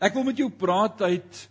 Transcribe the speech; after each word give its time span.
Ek 0.00 0.14
wil 0.14 0.24
met 0.24 0.36
jou 0.36 0.50
praat 0.50 1.02
uit 1.02 1.48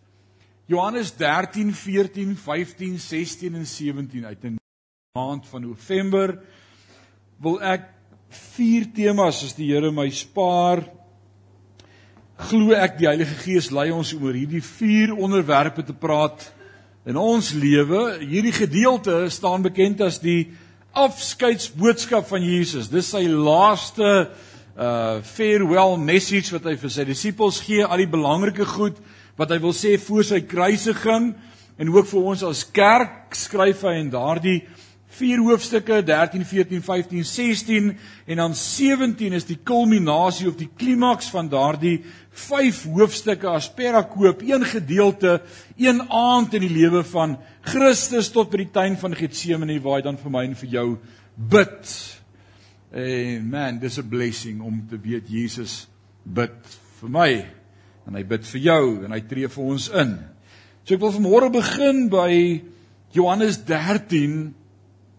Johannes 0.67 1.13
13, 1.15 1.73
14, 1.73 2.35
15, 2.35 2.99
16 2.99 3.55
en 3.55 3.65
17 3.65 4.25
uit 4.25 4.43
'n 4.43 4.57
maand 5.15 5.47
van 5.47 5.61
November 5.61 6.39
wil 7.39 7.61
ek 7.61 7.89
vier 8.29 8.85
temas 8.93 9.43
as 9.43 9.55
die 9.55 9.71
Here 9.73 9.91
my 9.91 10.09
spaar 10.09 10.83
glo 12.37 12.75
ek 12.77 12.99
die 12.99 13.07
Heilige 13.09 13.37
Gees 13.41 13.71
lei 13.73 13.89
ons 13.91 14.13
oor 14.13 14.35
hierdie 14.37 14.61
vier 14.61 15.13
onderwerpe 15.15 15.83
te 15.85 15.93
praat 15.93 16.51
in 17.07 17.17
ons 17.17 17.53
lewe. 17.57 18.19
Hierdie 18.21 18.53
gedeelte 18.53 19.25
staan 19.33 19.63
bekend 19.65 20.03
as 20.05 20.19
die 20.21 20.51
afskeidsboodskap 20.97 22.27
van 22.29 22.43
Jesus. 22.43 22.91
Dis 22.91 23.09
sy 23.13 23.23
laaste 23.29 24.29
uh 24.77 25.21
farewell 25.25 25.97
message 25.97 26.53
wat 26.53 26.67
hy 26.69 26.75
vir 26.77 26.91
sy 26.93 27.05
disippels 27.09 27.59
gee, 27.65 27.81
al 27.81 27.97
die 27.97 28.09
belangrike 28.09 28.65
goed 28.77 28.99
wat 29.37 29.49
hy 29.49 29.57
wil 29.61 29.73
sê 29.73 29.95
voor 30.01 30.25
sy 30.25 30.43
kruisiging 30.45 31.31
en 31.77 31.93
ook 31.93 32.09
vir 32.09 32.27
ons 32.33 32.43
as 32.45 32.61
kerk 32.73 33.33
skryf 33.37 33.81
hy 33.85 33.95
in 34.01 34.11
daardie 34.13 34.59
vier 35.17 35.41
hoofstukke 35.41 36.01
13, 36.05 36.43
14, 36.45 36.81
15, 36.83 37.23
16 37.25 37.89
en 38.27 38.41
dan 38.41 38.53
17 38.55 39.33
is 39.33 39.47
die 39.49 39.57
kulminasie 39.65 40.49
of 40.49 40.57
die 40.59 40.69
klimaks 40.69 41.31
van 41.33 41.49
daardie 41.49 41.95
vyf 42.37 42.83
hoofstukke 42.93 43.49
as 43.49 43.69
perakoop, 43.73 44.43
een 44.45 44.65
gedeelte, 44.69 45.39
een 45.79 46.03
aand 46.05 46.53
in 46.59 46.67
die 46.67 46.73
lewe 46.75 47.01
van 47.07 47.37
Christus 47.65 48.29
tot 48.33 48.51
by 48.51 48.61
die 48.61 48.71
tuin 48.75 48.99
van 49.01 49.17
Getsemane 49.17 49.79
waar 49.81 49.97
hy 49.97 50.05
dan 50.05 50.21
vir 50.21 50.35
my 50.37 50.45
en 50.45 50.55
vir 50.59 50.75
jou 50.75 50.87
bid. 51.35 51.95
En 52.91 53.49
man, 53.49 53.79
dis 53.79 53.97
'n 53.97 54.07
blessing 54.07 54.61
om 54.61 54.85
te 54.89 54.99
weet 54.99 55.27
Jesus 55.27 55.87
bid 56.23 56.79
vir 57.01 57.09
my 57.09 57.45
en 58.07 58.15
hy 58.15 58.23
bid 58.23 58.45
vir 58.45 58.61
jou 58.61 59.03
en 59.03 59.11
hy 59.11 59.21
tree 59.27 59.47
vir 59.47 59.63
ons 59.63 59.89
in. 59.89 60.19
So 60.85 60.95
ek 60.95 61.01
wil 61.01 61.11
vanmôre 61.11 61.51
begin 61.51 62.07
by 62.09 62.63
Johannes 63.11 63.57
13 63.65 64.55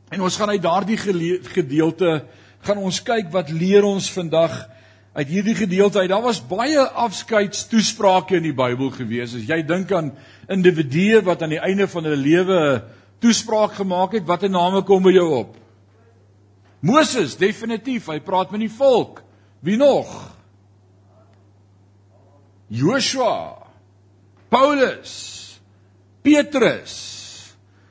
en 0.08 0.20
ons 0.20 0.36
gaan 0.36 0.48
uit 0.48 0.62
daardie 0.62 0.96
gedeelte 0.96 2.24
gaan 2.64 2.78
ons 2.78 3.02
kyk 3.02 3.30
wat 3.32 3.50
leer 3.50 3.84
ons 3.84 4.10
vandag 4.10 4.68
uit 5.12 5.28
hierdie 5.28 5.54
gedeelte 5.54 5.98
uit. 5.98 6.08
Daar 6.08 6.22
was 6.22 6.40
baie 6.40 6.80
afskeidstoesprake 6.80 8.36
in 8.36 8.42
die 8.42 8.56
Bybel 8.56 8.90
gewees. 8.90 9.34
As 9.34 9.46
jy 9.46 9.62
dink 9.66 9.92
aan 9.92 10.12
individue 10.48 11.20
wat 11.26 11.42
aan 11.42 11.50
die 11.50 11.62
einde 11.62 11.88
van 11.88 12.04
hulle 12.04 12.16
lewe 12.16 12.82
toespraak 13.20 13.72
gemaak 13.72 14.12
het, 14.12 14.26
watter 14.26 14.50
name 14.50 14.82
kom 14.82 15.02
by 15.02 15.12
jou 15.12 15.28
op? 15.44 15.67
Moses, 16.80 17.36
definitief, 17.36 18.06
hy 18.06 18.20
praat 18.20 18.50
met 18.54 18.60
die 18.60 18.72
volk. 18.72 19.22
Wie 19.60 19.76
nog? 19.76 20.10
Joshua, 22.68 23.56
Paulus, 24.48 25.58
Petrus 26.22 27.18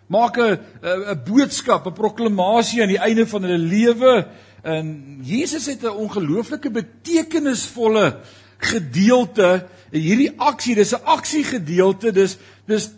maak 0.08 0.38
'n 0.38 0.60
'n 0.84 1.24
boodskap, 1.26 1.86
'n 1.86 1.94
proklamasie 1.94 2.82
aan 2.82 2.94
die 2.94 3.02
einde 3.02 3.28
van 3.28 3.42
hulle 3.42 3.58
lewe 3.58 4.28
en 4.64 5.20
Jesus 5.22 5.66
het 5.66 5.84
'n 5.84 5.98
ongelooflike 5.98 6.70
betekenisvolle 6.70 8.20
gedeelte 8.58 9.68
hierdie 9.92 10.32
aksie, 10.38 10.76
dis 10.76 10.94
'n 10.94 11.04
aksiegedeelte, 11.04 12.12
dis 12.12 12.38
dis 12.66 12.90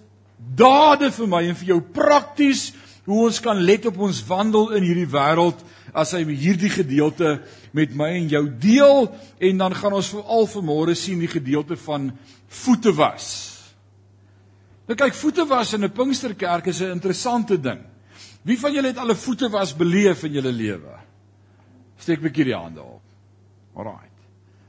dade 0.56 1.12
vir 1.12 1.28
my 1.28 1.44
en 1.48 1.56
vir 1.56 1.67
jou 1.67 1.82
prakties 1.82 2.73
hoe 3.06 3.26
ons 3.26 3.40
kan 3.40 3.58
let 3.58 3.86
op 3.86 3.98
ons 3.98 4.26
wandel 4.28 4.72
in 4.72 4.84
hierdie 4.84 5.10
wêreld 5.10 5.64
as 5.94 6.12
hy 6.12 6.23
hierdie 6.26 6.70
gedeelte 6.70 7.40
met 7.72 7.94
my 7.95 8.09
en 8.18 8.30
jou 8.30 8.44
deel 8.50 9.08
en 9.40 9.58
dan 9.58 9.76
gaan 9.76 9.94
ons 9.94 10.09
veral 10.09 10.48
vanmôre 10.48 10.95
sien 10.95 11.20
die 11.20 11.32
gedeelte 11.32 11.78
van 11.78 12.12
voete 12.48 12.94
was. 12.94 13.28
Nou 14.90 14.98
kyk, 14.98 15.14
voete 15.14 15.45
was 15.45 15.73
in 15.73 15.84
'n 15.84 15.92
Pinksterkerk 15.92 16.67
is 16.67 16.82
'n 16.82 16.92
interessante 16.92 17.60
ding. 17.60 17.80
Wie 18.42 18.60
van 18.60 18.73
julle 18.73 18.88
het 18.88 18.98
al 18.98 19.12
'n 19.12 19.16
voete 19.16 19.50
was 19.50 19.76
beleef 19.76 20.23
in 20.23 20.32
julle 20.32 20.52
lewe? 20.52 20.98
Steek 21.98 22.20
'n 22.20 22.23
bietjie 22.23 22.45
die 22.45 22.56
hande 22.56 22.82
op. 22.82 23.02
Alraai. 23.76 24.10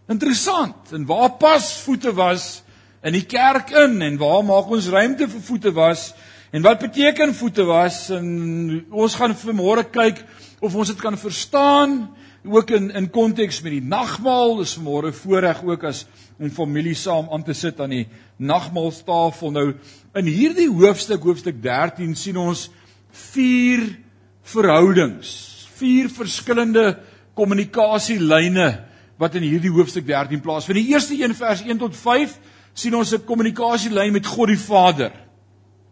Interessant. 0.08 0.92
En 0.92 1.06
waar 1.06 1.30
pas 1.30 1.80
voete 1.80 2.12
was 2.12 2.62
in 3.02 3.12
die 3.12 3.26
kerk 3.26 3.70
in 3.70 4.02
en 4.02 4.16
waar 4.16 4.44
maak 4.44 4.70
ons 4.70 4.88
ruimte 4.88 5.28
vir 5.28 5.40
voete 5.40 5.72
was? 5.72 6.14
En 6.50 6.62
wat 6.62 6.78
beteken 6.78 7.34
voete 7.34 7.64
was? 7.64 8.08
En 8.10 8.86
ons 8.90 9.14
gaan 9.14 9.36
vanmôre 9.38 9.84
kyk 9.86 10.24
of 10.58 10.74
ons 10.74 10.90
dit 10.90 10.98
kan 10.98 11.18
verstaan 11.18 12.10
ook 12.42 12.72
in 12.74 12.90
in 12.90 13.06
konteks 13.10 13.60
met 13.62 13.76
die 13.76 13.84
nagmaal. 13.84 14.56
Dis 14.58 14.74
môre 14.82 15.12
voorreg 15.14 15.62
ook 15.62 15.84
as 15.84 16.06
'n 16.40 16.50
familie 16.50 16.94
saam 16.94 17.28
aan 17.30 17.42
te 17.42 17.52
sit 17.52 17.80
aan 17.80 17.90
die 17.90 18.08
nagmaaltafel. 18.36 19.50
Nou 19.50 19.74
in 20.14 20.24
hierdie 20.24 20.68
hoofstuk, 20.68 21.22
hoofstuk 21.22 21.62
13 21.62 22.16
sien 22.16 22.36
ons 22.36 22.70
vier 23.10 23.98
verhoudings, 24.42 25.68
vier 25.74 26.08
verskillende 26.08 26.98
kommunikasielyne 27.34 28.84
wat 29.16 29.34
in 29.34 29.42
hierdie 29.42 29.70
hoofstuk 29.70 30.06
13 30.06 30.40
plaasvind. 30.40 30.78
Die 30.78 30.92
eerste 30.94 31.22
een 31.22 31.34
vers 31.34 31.62
1 31.62 31.78
tot 31.78 31.96
5 31.96 32.38
sien 32.72 32.94
ons 32.94 33.12
'n 33.12 33.24
kommunikasielyn 33.24 34.12
met 34.12 34.26
God 34.26 34.48
die 34.48 34.58
Vader. 34.58 35.29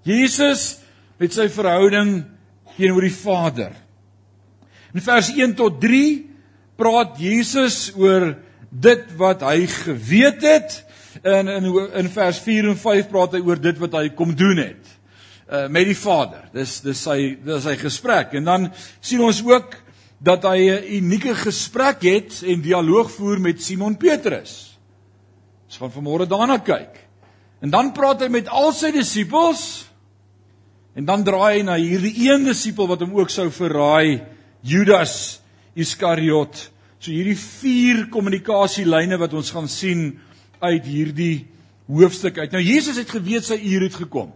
Jesus 0.03 0.79
met 1.19 1.35
sy 1.35 1.49
verhouding 1.49 2.23
teenoor 2.77 3.03
die 3.03 3.15
Vader. 3.15 3.73
In 4.95 5.03
vers 5.05 5.31
1 5.35 5.57
tot 5.59 5.81
3 5.83 6.27
praat 6.79 7.19
Jesus 7.21 7.89
oor 7.99 8.37
dit 8.71 9.09
wat 9.19 9.43
hy 9.47 9.67
geweet 9.67 10.45
het 10.47 10.79
en 11.25 11.49
in 11.49 11.67
in 12.03 12.11
vers 12.13 12.39
4 12.45 12.71
en 12.71 12.79
5 12.79 13.11
praat 13.11 13.35
hy 13.35 13.43
oor 13.43 13.61
dit 13.61 13.81
wat 13.83 13.97
hy 13.99 14.09
kom 14.15 14.35
doen 14.37 14.61
het 14.61 14.95
uh, 15.51 15.67
met 15.73 15.89
die 15.89 15.99
Vader. 15.99 16.47
Dis 16.55 16.79
dis 16.85 17.01
sy 17.03 17.35
dis 17.45 17.65
sy 17.65 17.75
gesprek 17.81 18.37
en 18.39 18.47
dan 18.47 18.71
sien 19.01 19.25
ons 19.25 19.43
ook 19.47 19.75
dat 20.19 20.45
hy 20.45 20.71
'n 20.71 21.03
unieke 21.03 21.35
gesprek 21.35 22.03
het 22.03 22.43
en 22.43 22.63
dialoog 22.63 23.11
voer 23.11 23.41
met 23.41 23.63
Simon 23.63 23.97
Petrus. 23.97 24.79
Ons 25.67 25.79
gaan 25.79 25.93
vanmôre 25.93 26.27
daarna 26.27 26.59
kyk. 26.59 27.07
En 27.61 27.71
dan 27.71 27.93
praat 27.93 28.21
hy 28.21 28.29
met 28.29 28.49
al 28.49 28.73
sy 28.73 28.91
disippels 28.91 29.88
en 30.99 31.07
dan 31.07 31.23
draai 31.23 31.61
hy 31.61 31.63
na 31.63 31.77
hierdie 31.79 32.27
een 32.27 32.49
disipel 32.49 32.89
wat 32.91 33.05
hom 33.05 33.13
ook 33.21 33.31
sou 33.31 33.47
verraai, 33.55 34.19
Judas 34.67 35.39
Iskariot. 35.79 36.59
So 36.99 37.13
hierdie 37.15 37.39
vier 37.39 38.09
kommunikasielyne 38.11 39.21
wat 39.21 39.37
ons 39.39 39.53
gaan 39.55 39.71
sien 39.71 40.17
uit 40.59 40.89
hierdie 40.91 41.47
hoofstuk 41.87 42.41
uit. 42.43 42.51
Nou 42.51 42.63
Jesus 42.65 42.99
het 42.99 43.15
geweet 43.15 43.47
sy 43.47 43.61
uur 43.63 43.87
het 43.87 44.01
gekom. 44.01 44.33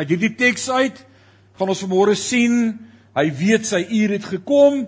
Uit 0.00 0.14
hierdie 0.14 0.32
teks 0.40 0.70
uit 0.72 1.02
gaan 1.60 1.74
ons 1.74 1.84
vanmôre 1.84 2.16
sien 2.16 2.56
hy 3.12 3.26
weet 3.42 3.68
sy 3.68 3.82
uur 3.84 4.16
het 4.16 4.30
gekom 4.30 4.86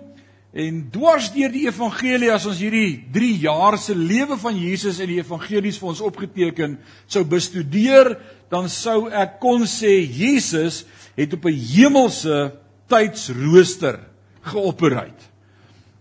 en 0.55 0.77
dwars 0.87 1.27
deur 1.35 1.51
die 1.51 1.65
evangelie 1.67 2.29
as 2.31 2.45
ons 2.47 2.61
hierdie 2.63 3.01
3 3.11 3.31
jaar 3.43 3.75
se 3.81 3.91
lewe 3.95 4.37
van 4.39 4.55
Jesus 4.55 5.01
in 5.03 5.11
die 5.11 5.19
evangelies 5.19 5.79
vir 5.81 5.89
ons 5.91 6.03
opgeteken 6.07 6.77
sou 7.11 7.25
bestudeer, 7.27 8.13
dan 8.47 8.69
sou 8.71 9.09
ek 9.11 9.39
kon 9.43 9.65
sê 9.67 9.97
Jesus 9.99 10.85
het 11.19 11.33
op 11.35 11.45
'n 11.45 11.59
hemelse 11.59 12.53
tydsrooster 12.87 13.99
geopereer. 14.41 15.19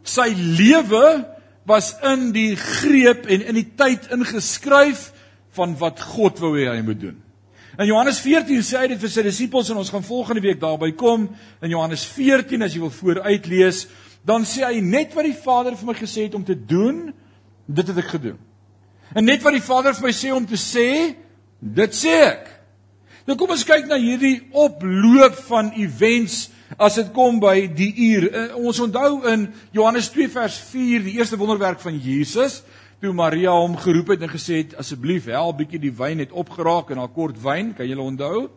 Sy 0.05 0.29
lewe 0.37 1.27
was 1.67 1.95
in 2.05 2.33
die 2.33 2.55
greep 2.57 3.27
en 3.27 3.43
in 3.43 3.55
die 3.55 3.71
tyd 3.77 4.07
ingeskryf 4.13 5.13
van 5.57 5.75
wat 5.81 6.01
God 6.01 6.39
wou 6.39 6.55
hê 6.59 6.69
hy 6.69 6.83
moet 6.85 7.01
doen. 7.01 7.24
In 7.79 7.89
Johannes 7.89 8.21
14 8.23 8.63
sê 8.63 8.79
hy 8.79 8.89
dit 8.93 9.01
vir 9.03 9.11
sy 9.11 9.23
disippels 9.27 9.71
en 9.73 9.81
ons 9.83 9.91
gaan 9.91 10.05
volgende 10.07 10.45
week 10.45 10.61
daarby 10.63 10.93
kom. 10.95 11.27
In 11.59 11.73
Johannes 11.73 12.05
14 12.07 12.63
as 12.63 12.75
jy 12.77 12.83
wil 12.85 12.93
vooruit 12.95 13.49
lees, 13.51 13.85
dan 14.23 14.47
sê 14.47 14.63
hy 14.63 14.79
net 14.85 15.15
wat 15.17 15.27
die 15.27 15.37
Vader 15.37 15.75
vir 15.77 15.89
my 15.91 15.97
gesê 15.99 16.29
het 16.29 16.37
om 16.39 16.45
te 16.47 16.55
doen, 16.55 17.09
dit 17.67 17.91
het 17.91 17.99
ek 17.99 18.13
gedoen. 18.15 18.39
En 19.15 19.27
net 19.27 19.43
wat 19.43 19.57
die 19.57 19.65
Vader 19.65 19.97
vir 19.97 20.07
my 20.07 20.15
sê 20.15 20.31
om 20.35 20.47
te 20.47 20.59
sê, 20.61 20.89
dit 21.59 21.99
sê 21.99 22.15
ek. 22.29 22.47
Nou 23.27 23.37
kom 23.41 23.55
ons 23.57 23.67
kyk 23.67 23.89
na 23.89 23.99
hierdie 23.99 24.37
oploop 24.53 25.39
van 25.49 25.73
events 25.81 26.45
as 26.79 26.99
dit 27.01 27.11
kom 27.17 27.41
by 27.43 27.57
die 27.75 27.91
uur. 28.11 28.29
Uh, 28.29 28.47
ons 28.69 28.81
onthou 28.85 29.25
in 29.33 29.49
Johannes 29.75 30.11
2 30.15 30.31
vers 30.31 30.57
4 30.71 31.07
die 31.09 31.19
eerste 31.19 31.39
wonderwerk 31.41 31.83
van 31.83 31.99
Jesus 31.99 32.63
toe 33.01 33.13
Maria 33.13 33.53
hom 33.55 33.77
geroep 33.81 34.15
het 34.15 34.25
en 34.25 34.33
gesê 34.33 34.63
het 34.63 34.75
asseblief 34.81 35.29
help 35.33 35.59
bietjie 35.61 35.81
die 35.83 35.93
wyn 35.95 36.23
het 36.23 36.33
opgeraak 36.33 36.91
en 36.91 37.03
haar 37.03 37.13
kort 37.15 37.39
wyn, 37.43 37.73
kan 37.75 37.89
julle 37.89 38.05
onthou? 38.05 38.49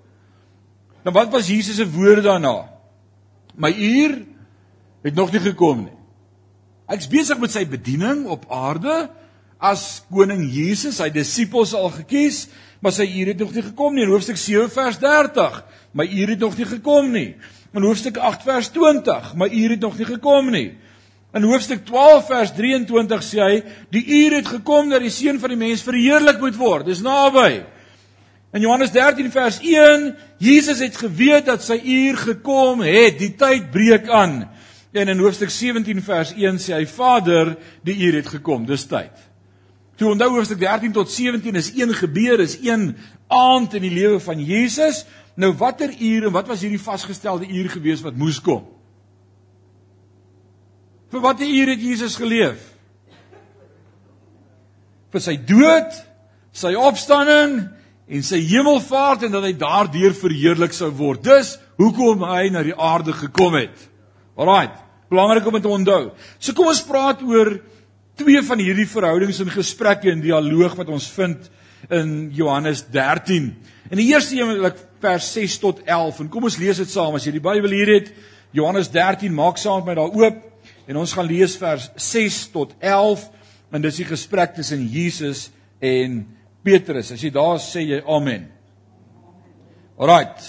Dan 1.04 1.16
wat 1.16 1.32
was 1.34 1.50
Jesus 1.50 1.80
se 1.80 1.88
woorde 1.90 2.26
daarna? 2.26 2.70
My 3.56 3.72
uur 3.72 4.20
het 5.04 5.16
nog 5.16 5.32
nie 5.32 5.42
gekom 5.42 5.86
nie. 5.86 5.96
Ek's 6.88 7.10
besig 7.12 7.40
met 7.40 7.52
sy 7.52 7.66
bediening 7.68 8.26
op 8.32 8.46
aarde 8.54 9.08
as 9.58 10.04
koning 10.14 10.46
Jesus, 10.54 11.00
sy 11.02 11.10
disippels 11.12 11.74
al 11.76 11.90
gekies, 11.96 12.46
maar 12.80 12.94
sy 12.94 13.08
uur 13.10 13.34
het 13.34 13.40
nog 13.42 13.56
nie 13.56 13.66
gekom 13.66 13.96
nie. 13.96 14.06
In 14.06 14.14
hoofstuk 14.14 14.38
7 14.38 14.70
vers 14.72 15.00
30, 15.02 15.62
my 15.98 16.06
uur 16.06 16.36
het 16.36 16.44
nog 16.44 16.58
nie 16.60 16.70
gekom 16.70 17.10
nie 17.12 17.32
in 17.78 17.86
hoofstuk 17.86 18.18
8 18.18 18.44
vers 18.48 18.70
20, 18.74 19.34
my 19.38 19.48
uur 19.54 19.76
het 19.76 19.80
nog 19.80 19.98
nie 19.98 20.08
gekom 20.08 20.50
nie. 20.52 20.68
In 21.38 21.44
hoofstuk 21.46 21.84
12 21.86 22.26
vers 22.26 22.52
23 22.58 23.22
sê 23.22 23.42
hy, 23.44 23.58
die 23.94 24.02
uur 24.24 24.40
het 24.40 24.48
gekom 24.56 24.88
dat 24.90 25.04
die 25.06 25.14
seun 25.14 25.38
van 25.38 25.52
die 25.54 25.60
mens 25.60 25.84
verheerlik 25.86 26.40
moet 26.42 26.56
word. 26.58 26.88
Dis 26.90 27.04
naby. 27.06 27.62
In 28.58 28.64
Johannes 28.64 28.90
13 28.96 29.30
vers 29.30 29.60
1, 29.62 30.08
Jesus 30.42 30.82
het 30.82 30.98
geweet 30.98 31.46
dat 31.46 31.62
sy 31.62 31.78
uur 31.78 32.18
gekom 32.24 32.82
het, 32.82 33.20
die 33.20 33.36
tyd 33.38 33.68
breek 33.74 34.10
aan. 34.10 34.48
En 34.98 35.12
in 35.14 35.22
hoofstuk 35.22 35.52
17 35.54 36.02
vers 36.02 36.32
1 36.34 36.58
sê 36.64 36.74
hy, 36.80 36.88
Vader, 36.90 37.54
die 37.86 38.00
uur 38.08 38.18
het 38.24 38.32
gekom, 38.40 38.66
dis 38.66 38.88
tyd. 38.90 39.14
Toe 40.02 40.10
onthou 40.16 40.32
hoofstuk 40.40 40.62
13 40.64 40.96
tot 40.96 41.12
17 41.12 41.60
is 41.60 41.70
een 41.76 41.94
gebeur, 41.94 42.42
is 42.42 42.58
een 42.64 42.96
aand 43.30 43.78
in 43.78 43.86
die 43.86 43.94
lewe 43.94 44.18
van 44.24 44.42
Jesus. 44.42 45.04
Nou 45.38 45.52
watter 45.60 45.94
uur 45.94 46.32
en 46.32 46.34
wat 46.34 46.50
was 46.50 46.66
hierdie 46.66 46.82
vasgestelde 46.82 47.46
uur 47.46 47.70
gewees 47.78 48.02
wat 48.06 48.18
moes 48.18 48.42
kom? 48.42 48.66
Vir 51.08 51.24
watter 51.24 51.48
uur 51.48 51.72
het 51.72 51.84
Jesus 51.84 52.18
geleef? 52.20 52.60
Vir 55.14 55.24
sy 55.24 55.38
dood, 55.40 55.94
sy 56.52 56.74
opstanding 56.76 57.62
en 58.08 58.26
sy 58.26 58.42
hemelvaart 58.50 59.28
en 59.28 59.38
dat 59.38 59.46
hy 59.48 59.54
daardeur 59.60 60.16
verheerlik 60.18 60.76
sou 60.76 60.90
word. 61.00 61.24
Dis 61.24 61.56
hoekom 61.80 62.26
hy 62.28 62.50
na 62.52 62.64
die 62.66 62.76
aarde 62.76 63.16
gekom 63.16 63.56
het. 63.56 63.88
Alraai, 64.38 64.74
belangrik 65.12 65.48
om 65.48 65.56
dit 65.56 65.64
te 65.64 65.72
onthou. 65.72 66.02
So 66.40 66.56
kom 66.58 66.72
ons 66.74 66.84
praat 66.88 67.24
oor 67.24 67.56
twee 68.20 68.42
van 68.44 68.60
hierdie 68.60 68.90
verhoudings 68.90 69.40
en 69.44 69.54
gesprekke 69.54 70.12
en 70.12 70.24
dialoog 70.24 70.76
wat 70.80 70.92
ons 70.92 71.08
vind 71.16 71.48
in 71.94 72.12
Johannes 72.36 72.84
13. 72.92 73.48
In 73.94 74.02
die 74.02 74.10
eerste 74.12 74.36
een 74.36 74.50
wil 74.50 74.72
ek 74.74 74.84
vers 75.00 75.30
6 75.38 75.60
tot 75.64 75.80
11 75.86 76.26
en 76.26 76.32
kom 76.34 76.50
ons 76.50 76.60
lees 76.60 76.82
dit 76.84 76.92
saam 76.92 77.16
as 77.16 77.24
jy 77.24 77.38
die 77.38 77.44
Bybel 77.48 77.76
hier 77.78 77.94
het. 77.96 78.12
Johannes 78.58 78.92
13 78.92 79.32
maak 79.36 79.62
saam 79.62 79.86
met 79.86 79.94
my 79.94 80.00
daar 80.02 80.20
oop 80.20 80.44
en 80.88 80.98
ons 81.02 81.14
gaan 81.14 81.28
lees 81.28 81.58
vers 81.60 81.90
6 82.00 82.40
tot 82.54 82.74
11 82.80 83.26
en 83.76 83.84
dis 83.84 84.00
die 84.00 84.08
gesprek 84.08 84.56
tussen 84.56 84.86
Jesus 84.88 85.50
en 85.84 86.22
Petrus. 86.64 87.12
As 87.12 87.24
jy 87.24 87.32
daar 87.34 87.60
sê 87.62 87.84
jy 87.84 88.00
amen. 88.08 88.48
Alraight. 90.00 90.46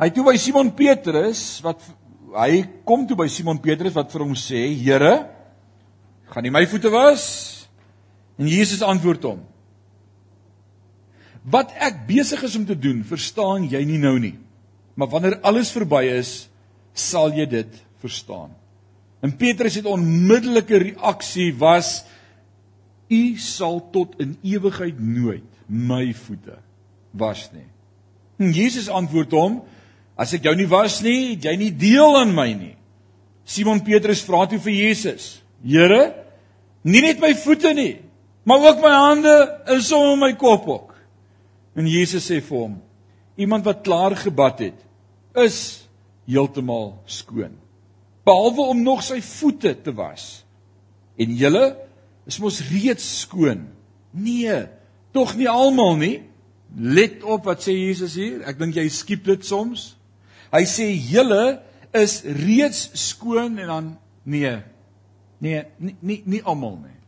Hy 0.00 0.08
toe 0.10 0.24
by 0.26 0.34
Simon 0.40 0.72
Petrus 0.74 1.62
wat 1.62 1.82
hy 2.34 2.64
kom 2.86 3.04
toe 3.06 3.18
by 3.18 3.28
Simon 3.30 3.60
Petrus 3.62 3.94
wat 3.94 4.10
vir 4.10 4.24
hom 4.24 4.34
sê: 4.34 4.66
"Here, 4.74 5.28
gaan 6.32 6.44
jy 6.44 6.50
my 6.50 6.64
voete 6.66 6.90
was?" 6.90 7.68
En 8.38 8.48
Jesus 8.50 8.82
antwoord 8.82 9.22
hom: 9.22 9.44
"Wat 11.44 11.70
ek 11.78 12.06
besig 12.08 12.42
is 12.42 12.56
om 12.56 12.66
te 12.66 12.74
doen, 12.74 13.04
verstaan 13.04 13.70
jy 13.70 13.84
nie 13.84 13.98
nou 13.98 14.18
nie, 14.18 14.34
maar 14.96 15.08
wanneer 15.08 15.38
alles 15.42 15.70
verby 15.70 16.02
is, 16.18 16.48
sal 16.92 17.30
jy 17.30 17.46
dit 17.46 17.70
verstaan." 18.02 18.63
En 19.24 19.32
Petrus 19.40 19.78
het 19.80 19.88
onmiddellike 19.88 20.76
reaksie 20.82 21.54
was: 21.56 22.04
"U 23.08 23.38
sal 23.40 23.80
tot 23.90 24.18
in 24.20 24.36
ewigheid 24.42 25.00
nooit 25.00 25.48
my 25.66 26.12
voete 26.12 26.58
was 27.10 27.48
nie." 27.52 27.68
En 28.36 28.52
Jesus 28.52 28.88
antwoord 28.88 29.32
hom: 29.32 29.62
"As 30.16 30.34
ek 30.36 30.44
jou 30.44 30.54
nie 30.56 30.68
was 30.68 31.00
nie, 31.00 31.34
het 31.34 31.44
jy 31.48 31.56
nie 31.56 31.72
deel 31.72 32.18
aan 32.20 32.34
my 32.34 32.52
nie." 32.52 32.76
Simon 33.44 33.80
Petrus 33.82 34.22
vra 34.22 34.46
toe 34.46 34.58
vir 34.58 34.72
Jesus: 34.72 35.42
"Here, 35.64 36.14
nie 36.82 37.00
net 37.00 37.20
my 37.20 37.34
voete 37.34 37.72
nie, 37.74 38.00
maar 38.44 38.60
ook 38.60 38.82
my 38.82 38.92
hande 38.92 39.62
en 39.66 39.82
sommer 39.82 40.16
my 40.16 40.32
kop 40.36 40.68
ook." 40.68 40.94
En 41.74 41.88
Jesus 41.88 42.30
sê 42.30 42.42
vir 42.42 42.58
hom: 42.58 42.82
"Iemand 43.36 43.64
wat 43.64 43.82
klaar 43.82 44.16
gebad 44.16 44.58
het, 44.58 44.78
is 45.34 45.88
heeltemal 46.26 47.02
skoon, 47.06 47.63
behalwe 48.24 48.68
om 48.72 48.82
nog 48.82 49.02
sy 49.04 49.20
voete 49.22 49.74
te 49.82 49.94
was. 49.94 50.44
En 51.20 51.34
julle 51.36 51.76
is 52.26 52.38
mos 52.42 52.62
reeds 52.70 53.06
skoon." 53.20 53.68
Nee, 54.10 54.66
tog 55.12 55.36
nie 55.36 55.48
almal 55.48 55.96
nie. 55.96 56.22
Let 56.74 57.22
op 57.22 57.44
wat 57.44 57.62
sê 57.62 57.74
Jesus 57.74 58.14
hier. 58.18 58.42
Ek 58.46 58.58
dink 58.58 58.74
jy 58.74 58.88
skiep 58.90 59.24
dit 59.24 59.46
soms. 59.46 59.94
Hy 60.54 60.62
sê 60.66 60.88
julle 60.94 61.60
is 61.94 62.22
reeds 62.22 62.88
skoon 62.98 63.58
en 63.58 63.70
dan 63.70 63.90
nee. 64.22 64.56
Nee, 65.38 65.62
nie 65.78 65.96
nie, 66.00 66.22
nie 66.26 66.42
almal 66.42 66.78
nie. 66.82 66.98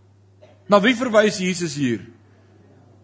Na 0.71 0.81
wie 0.83 0.95
verwys 0.99 1.39
Jesus 1.43 1.77
hier? 1.79 2.03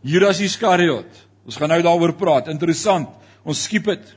Judas 0.03 0.41
Iskariot. 0.43 1.11
Ons 1.47 1.59
gaan 1.59 1.71
nou 1.71 1.81
daaroor 1.83 2.15
praat. 2.19 2.51
Interessant. 2.51 3.11
Ons 3.47 3.65
skiep 3.67 3.87
dit. 3.91 4.11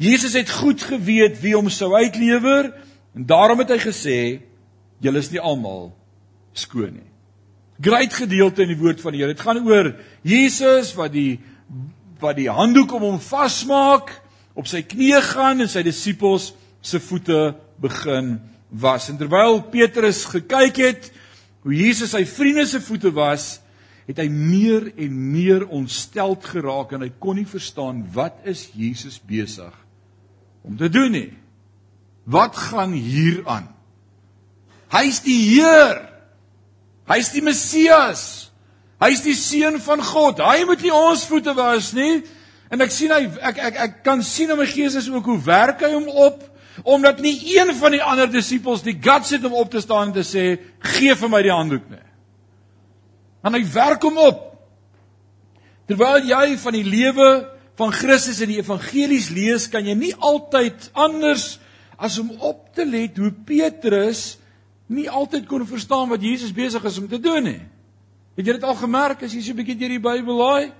Jesus 0.00 0.36
het 0.36 0.50
goed 0.50 0.82
geweet 0.84 1.38
wie 1.42 1.54
hom 1.56 1.70
sou 1.72 1.92
uitlewer 1.96 2.72
en 3.14 3.26
daarom 3.26 3.62
het 3.62 3.72
hy 3.74 3.80
gesê 3.82 4.18
julle 5.02 5.20
is 5.22 5.30
nie 5.32 5.42
almal 5.42 5.92
skoon 6.56 6.94
nie. 6.96 7.10
Groot 7.82 8.14
gedeelte 8.14 8.64
in 8.64 8.70
die 8.70 8.78
woord 8.78 9.02
van 9.02 9.14
die 9.14 9.22
Here. 9.22 9.34
Dit 9.34 9.42
gaan 9.42 9.62
oor 9.66 9.92
Jesus 10.22 10.94
wat 10.98 11.14
die 11.14 11.40
wat 12.22 12.38
die 12.38 12.48
handdoek 12.48 12.92
om 12.94 13.02
hom 13.04 13.16
vasmaak, 13.20 14.12
op 14.54 14.68
sy 14.70 14.84
knieë 14.86 15.20
gaan 15.34 15.60
en 15.60 15.68
sy 15.68 15.82
disippels 15.84 16.52
se 16.84 17.00
voete 17.02 17.52
begin 17.82 18.36
was. 18.70 19.10
En 19.10 19.18
terwyl 19.20 19.58
Petrus 19.72 20.22
gekyk 20.30 20.80
het 20.80 21.10
hoe 21.66 21.74
Jesus 21.74 22.14
sy 22.14 22.22
vriende 22.28 22.64
se 22.70 22.80
voete 22.80 23.10
was, 23.12 23.58
het 24.04 24.20
hy 24.20 24.28
meer 24.28 24.90
en 25.00 25.20
meer 25.32 25.64
ontsteld 25.72 26.44
geraak 26.48 26.92
en 26.92 27.04
hy 27.06 27.10
kon 27.18 27.38
nie 27.40 27.48
verstaan 27.48 28.02
wat 28.14 28.44
is 28.48 28.66
Jesus 28.76 29.16
besig 29.18 29.72
om 30.64 30.76
te 30.80 30.88
doen 30.92 31.12
nie. 31.12 31.30
Wat 32.24 32.56
gaan 32.56 32.92
hier 32.92 33.42
aan? 33.44 33.68
Hy's 34.94 35.20
die 35.24 35.38
Heer. 35.54 36.00
Hy's 37.10 37.30
die 37.34 37.42
Messias. 37.44 38.50
Hy's 39.02 39.20
die 39.24 39.36
seun 39.36 39.76
van 39.82 40.00
God. 40.04 40.40
Hy 40.40 40.64
moet 40.68 40.84
nie 40.84 40.94
ons 40.94 41.26
voete 41.28 41.52
was 41.56 41.92
nie. 41.96 42.22
En 42.72 42.80
ek 42.80 42.92
sien 42.94 43.12
hy 43.12 43.26
ek 43.44 43.60
ek 43.68 43.80
ek 43.86 43.96
kan 44.06 44.22
sien 44.24 44.50
in 44.50 44.58
my 44.58 44.66
gees 44.66 44.96
is 44.98 45.10
ook 45.12 45.28
hoe 45.28 45.40
werk 45.44 45.84
hy 45.84 45.92
hom 45.94 46.08
op 46.08 46.50
omdat 46.82 47.20
nie 47.22 47.36
een 47.54 47.70
van 47.78 47.94
die 47.94 48.02
ander 48.02 48.26
disippels 48.26 48.82
die 48.82 48.96
guts 48.98 49.30
het 49.30 49.44
om 49.46 49.52
op 49.54 49.70
te 49.70 49.78
staan 49.80 50.08
en 50.08 50.16
te 50.16 50.24
sê 50.26 50.56
gee 50.96 51.14
vir 51.14 51.30
my 51.30 51.38
die 51.46 51.52
handdoek 51.54 51.84
nie. 51.86 52.02
En 53.46 53.54
hy 53.54 53.60
werk 53.76 54.02
hom 54.02 54.18
op. 54.18 54.40
Terwyl 55.86 56.26
jy 56.26 56.56
van 56.58 56.74
die 56.74 56.86
lewe 56.88 57.28
van 57.78 57.92
Christus 57.94 58.40
in 58.42 58.50
die 58.50 58.58
evangelies 58.58 59.28
lees, 59.34 59.68
kan 59.70 59.86
jy 59.86 59.94
nie 59.98 60.12
altyd 60.18 60.88
anders 60.94 61.60
as 61.96 62.18
om 62.18 62.30
op 62.40 62.68
te 62.74 62.84
let 62.86 63.16
hoe 63.16 63.32
Petrus 63.32 64.38
nie 64.86 65.10
altyd 65.10 65.46
kon 65.48 65.66
verstaan 65.66 66.08
wat 66.08 66.22
Jesus 66.22 66.52
besig 66.52 66.84
is 66.84 66.98
om 66.98 67.08
te 67.08 67.20
doen 67.20 67.42
nie. 67.42 67.62
Het 68.34 68.46
jy 68.46 68.56
dit 68.58 68.66
al 68.66 68.76
gemerk 68.78 69.22
as 69.22 69.32
jy 69.32 69.40
so 69.40 69.52
'n 69.52 69.56
bietjie 69.56 69.78
deur 69.78 69.94
die 69.94 70.02
Bybel 70.02 70.36
laai? 70.36 70.72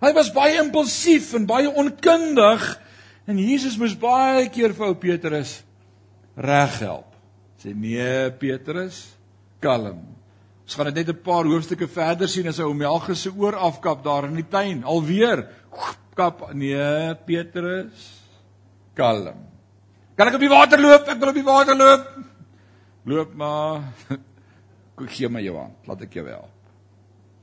Hy 0.00 0.12
was 0.12 0.32
baie 0.32 0.58
impulsief 0.62 1.32
en 1.34 1.46
baie 1.46 1.70
onkundig 1.70 2.80
en 3.26 3.38
Jesus 3.38 3.78
moes 3.78 3.96
baie 3.98 4.48
keer 4.48 4.74
vir 4.74 4.86
ou 4.86 4.94
Petrus 4.94 5.62
reghelp. 6.36 7.06
Sê 7.58 7.74
nee 7.74 8.30
Petrus, 8.38 9.16
kalm. 9.60 9.98
Ons 10.62 10.74
gaan 10.76 10.92
dit 10.92 10.94
net 10.94 11.08
'n 11.08 11.22
paar 11.22 11.44
hoofstukke 11.44 11.88
verder 11.88 12.28
sien 12.28 12.46
as 12.46 12.58
hy 12.58 12.72
Melchus 12.74 13.22
se 13.22 13.30
oor 13.30 13.56
afkap 13.56 14.04
daar 14.04 14.28
in 14.28 14.34
die 14.34 14.48
tuin. 14.48 14.84
Alweer 14.84 15.48
kap 16.14 16.54
nee 16.54 17.14
Petrus, 17.26 18.22
kalm. 18.94 19.47
Kan 20.18 20.26
ek 20.26 20.34
op 20.34 20.42
die 20.42 20.50
water 20.50 20.80
loop? 20.82 21.06
Ek 21.06 21.18
wil 21.22 21.30
op 21.30 21.36
die 21.38 21.46
water 21.46 21.76
loop. 21.78 22.06
Loop 23.06 23.34
maar. 23.38 23.84
Ek 24.98 25.12
gee 25.14 25.28
my 25.30 25.44
jou 25.44 25.54
hand. 25.54 25.76
Laat 25.86 26.00
ek 26.02 26.16
jou 26.18 26.24
help. 26.26 26.54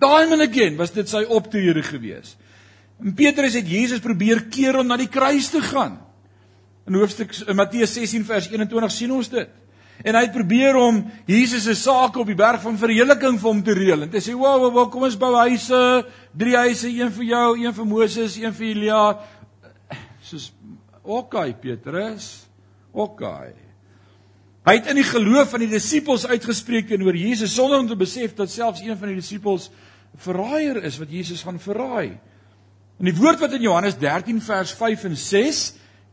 Time 0.04 0.36
and 0.36 0.44
again 0.44 0.76
was 0.76 0.92
dit 0.92 1.08
sy 1.08 1.22
optrede 1.32 1.80
gewees. 1.88 2.34
En 3.00 3.14
Petrus 3.16 3.56
het 3.56 3.70
Jesus 3.72 4.04
probeer 4.04 4.44
keer 4.52 4.76
om 4.82 4.90
na 4.90 4.98
die 5.00 5.08
kruis 5.08 5.48
te 5.54 5.62
gaan. 5.64 5.96
In 6.84 6.98
hoofstuk 7.00 7.32
in 7.48 7.56
Matteus 7.56 7.96
16 7.96 8.26
vers 8.28 8.50
21 8.52 8.92
sien 8.92 9.14
ons 9.16 9.30
dit. 9.32 9.54
En 10.04 10.18
hy 10.20 10.26
het 10.26 10.36
probeer 10.36 10.76
om 10.76 11.00
Jesus 11.32 11.64
se 11.64 11.78
sake 11.80 12.20
op 12.20 12.28
die 12.28 12.36
berg 12.36 12.60
van 12.66 12.76
verheerliking 12.78 13.40
vir 13.40 13.50
hom 13.54 13.62
te 13.64 13.76
reël. 13.78 14.04
En 14.04 14.12
hy 14.12 14.20
sê, 14.20 14.36
"Wow, 14.36 14.60
wow, 14.60 14.74
wow, 14.74 14.92
kom 14.92 15.08
ons 15.08 15.16
bou 15.16 15.32
huise, 15.48 16.06
drie 16.36 16.58
huise, 16.58 16.92
een 16.92 17.12
vir 17.12 17.24
jou, 17.24 17.58
een 17.64 17.74
vir 17.74 17.86
Moses, 17.86 18.36
een 18.36 18.54
vir 18.54 18.68
Elia." 18.68 19.20
Soos, 20.22 20.52
"Oké, 21.04 21.40
okay, 21.40 21.54
Petrus. 21.54 22.45
Oké." 22.96 23.12
Okay. 23.12 23.54
Hy 24.66 24.80
het 24.80 24.88
in 24.90 24.98
die 24.98 25.06
geloof 25.06 25.52
van 25.54 25.62
die 25.62 25.70
disippels 25.70 26.24
uitgespreek 26.26 26.88
teenoor 26.90 27.14
Jesus 27.14 27.54
sonder 27.54 27.78
om 27.84 27.90
te 27.90 27.98
besef 27.98 28.34
dat 28.34 28.50
selfs 28.50 28.82
een 28.82 28.98
van 28.98 29.12
die 29.12 29.20
disippels 29.20 29.70
verraaier 30.18 30.80
is 30.88 30.98
wat 30.98 31.12
Jesus 31.14 31.44
gaan 31.46 31.60
verraai. 31.62 32.16
In 32.98 33.10
die 33.10 33.14
woord 33.14 33.44
wat 33.44 33.54
in 33.54 33.62
Johannes 33.62 33.98
13 34.02 34.40
vers 34.42 34.74
5 34.74 35.04
en 35.12 35.18
6 35.22 35.60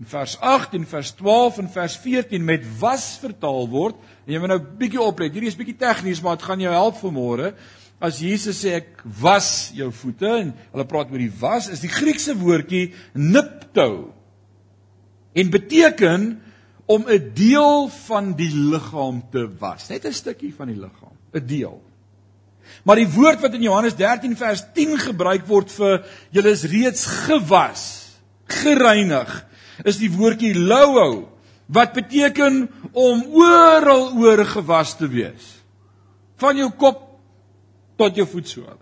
en 0.03 0.11
vers 0.11 0.35
8 0.43 0.77
en 0.77 0.85
vers 0.91 1.15
12 1.17 1.63
en 1.63 1.71
vers 1.73 1.97
14 2.03 2.45
met 2.45 2.67
was 2.81 3.07
vertaal 3.23 3.69
word, 3.71 3.97
en 4.27 4.35
jy 4.35 4.43
moet 4.43 4.53
nou 4.53 4.61
bietjie 4.83 5.01
oplet. 5.01 5.33
Hierdie 5.33 5.53
is 5.53 5.57
bietjie 5.57 5.79
tegnies, 5.79 6.21
maar 6.21 6.37
dit 6.37 6.45
gaan 6.51 6.61
jou 6.61 6.75
help 6.75 7.01
vanmôre. 7.01 7.53
As 8.03 8.19
Jesus 8.21 8.59
sê 8.65 8.75
ek 8.83 9.05
was 9.23 9.71
jou 9.79 9.89
voete 9.95 10.29
en 10.43 10.53
hulle 10.75 10.89
praat 10.91 11.13
oor 11.15 11.23
die 11.23 11.33
was, 11.41 11.71
is 11.73 11.85
die 11.85 11.93
Griekse 11.93 12.35
woordjie 12.37 12.91
nipto. 13.15 14.11
En 15.39 15.55
beteken 15.55 16.33
om 16.93 17.07
'n 17.09 17.33
deel 17.35 17.89
van 17.89 18.35
die 18.37 18.53
liggaam 18.53 19.23
te 19.31 19.49
was. 19.59 19.89
Net 19.89 20.05
'n 20.05 20.13
stukkie 20.13 20.55
van 20.55 20.67
die 20.67 20.77
liggaam, 20.77 21.17
'n 21.33 21.47
deel. 21.47 21.83
Maar 22.85 22.97
die 22.97 23.13
woord 23.13 23.41
wat 23.41 23.55
in 23.55 23.63
Johannes 23.63 23.97
13 23.97 24.37
vers 24.37 24.65
10 24.75 24.99
gebruik 24.99 25.47
word 25.47 25.73
vir 25.73 26.05
julle 26.31 26.51
is 26.51 26.65
reeds 26.65 27.05
gewas, 27.07 27.83
gereinig, 28.47 29.47
is 29.85 29.99
die 29.99 30.11
woordjie 30.11 30.55
louo 30.55 31.29
wat 31.67 31.93
beteken 31.93 32.69
om 32.93 33.25
oral 33.33 34.13
oor 34.19 34.45
gewas 34.45 34.97
te 34.97 35.09
wees. 35.09 35.63
Van 36.37 36.57
jou 36.57 36.71
kop 36.71 37.09
tot 37.97 38.17
jou 38.17 38.27
voetsole. 38.27 38.77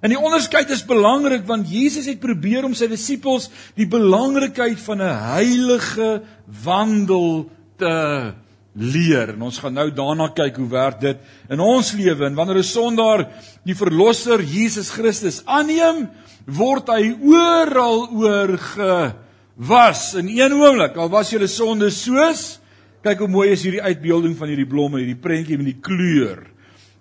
En 0.00 0.12
die 0.12 0.20
onderskeid 0.20 0.70
is 0.72 0.84
belangrik 0.88 1.44
want 1.48 1.68
Jesus 1.68 2.08
het 2.08 2.20
probeer 2.22 2.64
om 2.64 2.74
sy 2.76 2.88
disippels 2.88 3.50
die 3.76 3.88
belangrikheid 3.88 4.80
van 4.80 5.02
'n 5.02 5.16
heilige 5.36 6.22
wandel 6.64 7.50
te 7.76 8.32
leer. 8.72 9.34
En 9.34 9.42
ons 9.42 9.58
gaan 9.58 9.74
nou 9.74 9.90
daarna 9.90 10.28
kyk 10.28 10.56
hoe 10.56 10.68
werk 10.68 11.00
dit 11.00 11.18
in 11.50 11.60
ons 11.60 11.92
lewe 11.92 12.24
en 12.26 12.34
wanneer 12.34 12.58
'n 12.58 12.62
sondaar 12.62 13.28
die 13.64 13.74
verlosser 13.74 14.40
Jesus 14.40 14.90
Christus 14.90 15.42
aanneem, 15.44 16.08
word 16.46 16.88
hy 16.88 17.12
oral 17.20 18.08
oor 18.10 18.58
gewas 18.58 20.14
in 20.14 20.28
een 20.28 20.52
oomblik. 20.52 20.96
Al 20.96 21.08
was 21.08 21.30
julle 21.30 21.48
sonde 21.48 21.90
soos 21.90 22.60
kyk 23.02 23.18
hoe 23.18 23.28
mooi 23.28 23.50
is 23.50 23.62
hierdie 23.62 23.82
uitbeelding 23.82 24.36
van 24.36 24.48
hierdie 24.48 24.68
blomme, 24.68 24.98
hierdie 24.98 25.20
prentjie 25.20 25.56
met 25.56 25.66
die 25.66 25.80
kleur. 25.80 26.49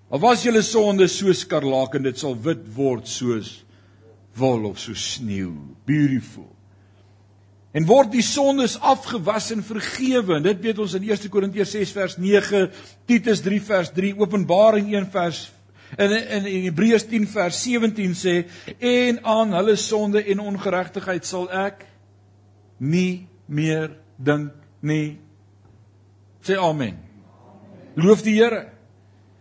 Al 0.10 0.22
was 0.24 0.44
julle 0.44 0.62
sonde 0.66 1.08
so 1.08 1.34
skarlaken, 1.34 2.08
dit 2.08 2.18
sal 2.18 2.38
wit 2.42 2.64
word 2.76 3.10
soos 3.10 3.60
wol 4.40 4.66
of 4.70 4.80
so 4.82 4.96
sneeu. 4.98 5.54
Beautiful. 5.86 6.48
En 7.78 7.86
word 7.86 8.10
die 8.16 8.26
sondes 8.26 8.80
afgewas 8.82 9.52
en 9.54 9.62
vergewe. 9.66 10.40
En 10.40 10.46
dit 10.46 10.64
weet 10.64 10.80
ons 10.82 10.96
in 10.98 11.06
1 11.06 11.30
Korintiërs 11.30 11.76
6 11.78 11.94
vers 11.94 12.18
9, 12.18 12.66
Titus 13.10 13.44
3 13.46 13.62
vers 13.68 13.92
3, 13.94 14.16
Openbaring 14.18 14.90
1 14.96 15.10
vers 15.14 15.46
in 15.98 16.12
in 16.14 16.46
Hebreërs 16.68 17.08
10 17.10 17.26
vers 17.32 17.62
17 17.64 18.14
sê 18.14 18.34
en 18.78 19.20
aan 19.26 19.56
hulle 19.58 19.74
sonde 19.80 20.22
en 20.22 20.44
ongeregtigheid 20.52 21.26
sal 21.26 21.48
ek 21.50 21.82
nie 22.78 23.26
meer 23.50 23.96
dink 24.18 24.54
nie. 24.86 25.18
Sê 26.46 26.60
amen. 26.62 27.00
Loof 27.98 28.22
die 28.24 28.38
Here. 28.38 28.79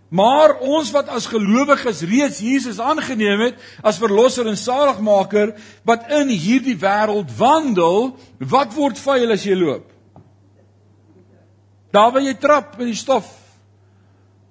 Maar 0.09 0.55
ons 0.65 0.89
wat 0.95 1.11
as 1.13 1.27
gelowiges 1.29 2.01
reeds 2.09 2.41
Jesus 2.41 2.79
aangeneem 2.81 3.43
het 3.49 3.59
as 3.85 4.01
verlosser 4.01 4.49
en 4.49 4.57
saligmaker 4.57 5.53
wat 5.85 6.09
in 6.17 6.33
hierdie 6.33 6.79
wêreld 6.81 7.29
wandel, 7.37 8.15
wat 8.41 8.73
word 8.77 9.01
vuil 9.01 9.35
as 9.37 9.45
jy 9.45 9.57
loop? 9.59 9.85
Daar 11.93 12.13
waar 12.13 12.25
jy 12.25 12.35
trap 12.41 12.81
in 12.81 12.89
die 12.91 12.97
stof. 12.97 13.29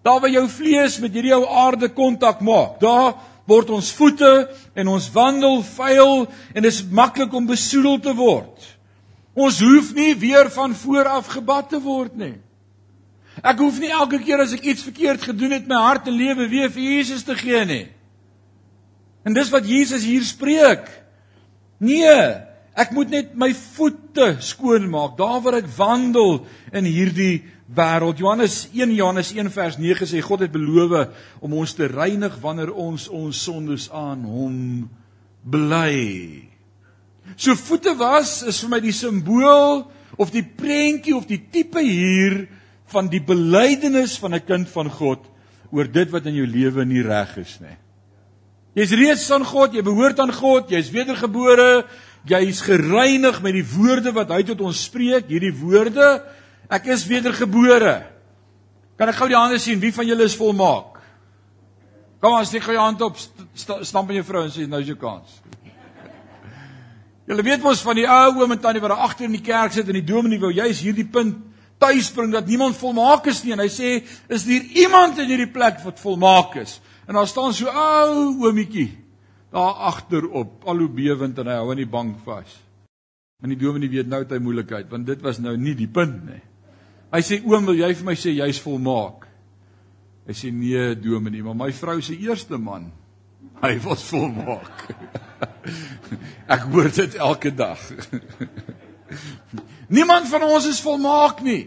Daar 0.05 0.21
waar 0.21 0.31
jou 0.31 0.45
vlees 0.49 0.99
met 1.01 1.13
hierdie 1.13 1.33
ou 1.35 1.43
aarde 1.49 1.89
kontak 1.89 2.41
maak. 2.45 2.77
Daar 2.81 3.17
word 3.49 3.73
ons 3.73 3.89
voete 3.97 4.47
en 4.77 4.89
ons 4.93 5.09
wandel 5.13 5.61
vuil 5.65 6.25
en 6.53 6.61
dit 6.61 6.71
is 6.71 6.83
maklik 6.85 7.33
om 7.33 7.49
besoedel 7.49 7.97
te 8.03 8.13
word. 8.17 8.73
Ons 9.37 9.61
hoef 9.61 9.93
nie 9.97 10.13
weer 10.17 10.49
van 10.53 10.73
voor 10.75 11.09
af 11.17 11.33
gebad 11.33 11.69
te 11.73 11.81
word 11.81 12.17
nie. 12.17 12.35
Ek 13.43 13.59
hoef 13.61 13.77
nie 13.81 13.91
elke 13.93 14.19
keer 14.23 14.41
as 14.41 14.55
ek 14.55 14.65
iets 14.65 14.85
verkeerd 14.87 15.21
gedoen 15.29 15.53
het 15.57 15.67
my 15.69 15.77
hart 15.81 16.09
en 16.09 16.17
lewe 16.17 16.47
weer 16.49 16.71
vir 16.73 16.83
Jesus 16.83 17.25
te 17.27 17.35
gee 17.37 17.63
nie. 17.69 17.85
En 19.27 19.35
dis 19.35 19.51
wat 19.53 19.67
Jesus 19.67 20.05
hier 20.07 20.23
spreek. 20.25 20.87
Nee, 21.83 22.15
ek 22.77 22.93
moet 22.95 23.11
net 23.11 23.35
my 23.37 23.51
voete 23.53 24.37
skoon 24.45 24.87
maak 24.89 25.17
daar 25.19 25.41
waar 25.43 25.59
ek 25.59 25.69
wandel 25.77 26.45
in 26.71 26.87
hierdie 26.87 27.43
wêreld. 27.67 28.21
Johannes 28.21 28.67
1 28.73 28.95
Johannes 28.95 29.33
1 29.35 29.51
vers 29.53 29.77
9 29.81 30.09
sê 30.09 30.21
God 30.23 30.45
het 30.45 30.53
beloof 30.53 31.09
om 31.43 31.57
ons 31.59 31.73
te 31.77 31.89
reinig 31.91 32.37
wanneer 32.41 32.71
ons 32.73 33.09
ons 33.11 33.43
sondes 33.43 33.89
aan 33.91 34.23
hom 34.25 34.87
bely. 35.43 36.47
So 37.35 37.55
voete 37.59 37.93
was 37.99 38.41
is 38.47 38.61
vir 38.63 38.71
my 38.71 38.79
die 38.81 38.95
simbool 38.95 39.83
of 40.17 40.31
die 40.31 40.45
prentjie 40.45 41.15
of 41.17 41.27
die 41.27 41.41
tipe 41.51 41.83
hier 41.83 42.45
van 42.91 43.09
die 43.11 43.21
belydenis 43.23 44.17
van 44.19 44.35
'n 44.35 44.45
kind 44.45 44.69
van 44.69 44.89
God 44.89 45.25
oor 45.71 45.87
dit 45.91 46.09
wat 46.11 46.25
in 46.25 46.35
jou 46.35 46.47
lewe 46.47 46.85
nie 46.85 47.01
reg 47.01 47.37
is 47.37 47.59
nie. 47.59 47.77
Jy's 48.77 48.91
reeds 48.91 49.31
aan 49.31 49.45
God, 49.45 49.73
jy 49.73 49.81
behoort 49.81 50.19
aan 50.19 50.31
God, 50.31 50.69
jy's 50.69 50.91
wedergebore, 50.93 51.85
jy's 52.29 52.61
gereinig 52.61 53.41
met 53.41 53.53
die 53.53 53.65
woorde 53.65 54.11
wat 54.13 54.29
hy 54.29 54.43
tot 54.43 54.61
ons 54.61 54.83
spreek, 54.83 55.27
hierdie 55.27 55.53
woorde, 55.53 56.21
ek 56.69 56.85
is 56.85 57.07
wedergebore. 57.07 58.03
Kan 58.97 59.09
ek 59.09 59.15
gou 59.15 59.27
die 59.27 59.37
hande 59.37 59.57
sien 59.59 59.79
wie 59.79 59.91
van 59.91 60.05
julle 60.05 60.23
is 60.23 60.37
volmaak? 60.37 61.01
Kom 62.21 62.33
ons 62.33 62.47
steek 62.49 62.63
gou 62.65 62.73
jou 62.73 62.83
hand 62.83 63.01
op, 63.01 63.17
stamp 63.55 64.09
in 64.09 64.21
jou 64.21 64.27
vrou 64.29 64.45
en 64.45 64.53
sê 64.53 64.67
nou 64.69 64.81
is 64.81 64.87
jou 64.87 64.97
kans. 64.97 65.41
Julle 67.27 67.43
weet 67.43 67.65
mos 67.65 67.81
van 67.83 67.97
die 67.97 68.07
ou 68.07 68.43
oom 68.43 68.55
en 68.55 68.61
tannie 68.61 68.81
wat 68.81 68.93
daar 68.93 69.05
agter 69.09 69.25
in 69.25 69.35
die 69.35 69.43
kerk 69.43 69.73
sit 69.75 69.89
en 69.89 69.97
die 69.99 70.05
dominee 70.05 70.39
wou 70.39 70.53
juis 70.53 70.79
hierdie 70.85 71.07
punt 71.11 71.46
tuisbring 71.81 72.33
dat 72.33 72.47
niemand 72.47 72.77
volmaak 72.77 73.27
is 73.31 73.43
nie. 73.43 73.53
En 73.55 73.63
hy 73.63 73.69
sê 73.71 73.97
is 74.33 74.45
daar 74.47 74.71
iemand 74.83 75.19
in 75.21 75.31
hierdie 75.31 75.51
plek 75.53 75.81
wat 75.85 75.99
volmaak 76.01 76.57
is? 76.61 76.79
En 77.07 77.15
daar 77.15 77.29
staan 77.29 77.53
so 77.55 77.71
ou 77.71 78.47
oomietjie 78.47 78.89
daar 79.51 79.87
agterop 79.89 80.65
al 80.67 80.83
hoe 80.83 80.89
bewend 80.91 81.37
en 81.39 81.47
hy 81.47 81.55
hou 81.59 81.69
aan 81.71 81.79
die 81.79 81.89
bank 81.89 82.17
vas. 82.25 82.51
En 83.43 83.53
die 83.53 83.59
dominee 83.59 83.89
weet 83.89 84.09
nou 84.09 84.23
hy 84.25 84.39
moeilikheid 84.41 84.89
want 84.91 85.07
dit 85.07 85.21
was 85.23 85.39
nou 85.39 85.55
nie 85.57 85.75
die 85.77 85.89
punt 85.89 86.19
nie. 86.25 86.41
Hy 87.13 87.21
sê 87.23 87.39
oom 87.45 87.69
wil 87.69 87.79
jy 87.79 87.93
vir 87.95 88.07
my 88.09 88.15
sê 88.19 88.33
jy's 88.35 88.59
volmaak? 88.61 89.27
Hy 90.27 90.35
sê 90.35 90.51
nee 90.51 90.95
dominee 90.99 91.45
maar 91.45 91.55
my 91.55 91.71
vrou 91.75 92.01
se 92.01 92.17
eerste 92.17 92.59
man 92.59 92.89
hy 93.61 93.77
was 93.85 94.03
volmaak. 94.11 94.83
Ek 96.53 96.67
hoor 96.71 96.91
dit 96.93 97.15
elke 97.21 97.53
dag 97.55 97.81
Niemand 99.87 100.27
van 100.27 100.43
ons 100.47 100.67
is 100.67 100.83
volmaak 100.83 101.41
nie. 101.45 101.65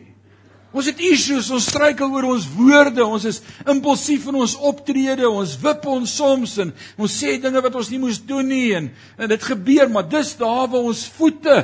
Ons 0.70 0.86
het 0.86 1.00
issues, 1.02 1.48
ons 1.50 1.66
struikel 1.66 2.12
oor 2.14 2.28
ons 2.30 2.44
woorde, 2.54 3.02
ons 3.02 3.24
is 3.26 3.40
impulsief 3.66 4.28
in 4.30 4.38
ons 4.38 4.52
optrede, 4.70 5.26
ons 5.26 5.56
wip 5.64 5.86
ons 5.90 6.12
soms 6.20 6.52
en 6.62 6.70
ons 6.94 7.10
sê 7.10 7.34
dinge 7.42 7.62
wat 7.64 7.78
ons 7.80 7.90
nie 7.90 7.98
moes 7.98 8.20
doen 8.22 8.46
nie 8.46 8.68
en, 8.78 8.86
en 9.18 9.32
dit 9.32 9.48
gebeur, 9.50 9.90
maar 9.90 10.06
dis 10.06 10.30
daar 10.38 10.70
waar 10.70 10.86
ons 10.92 11.02
voete 11.16 11.56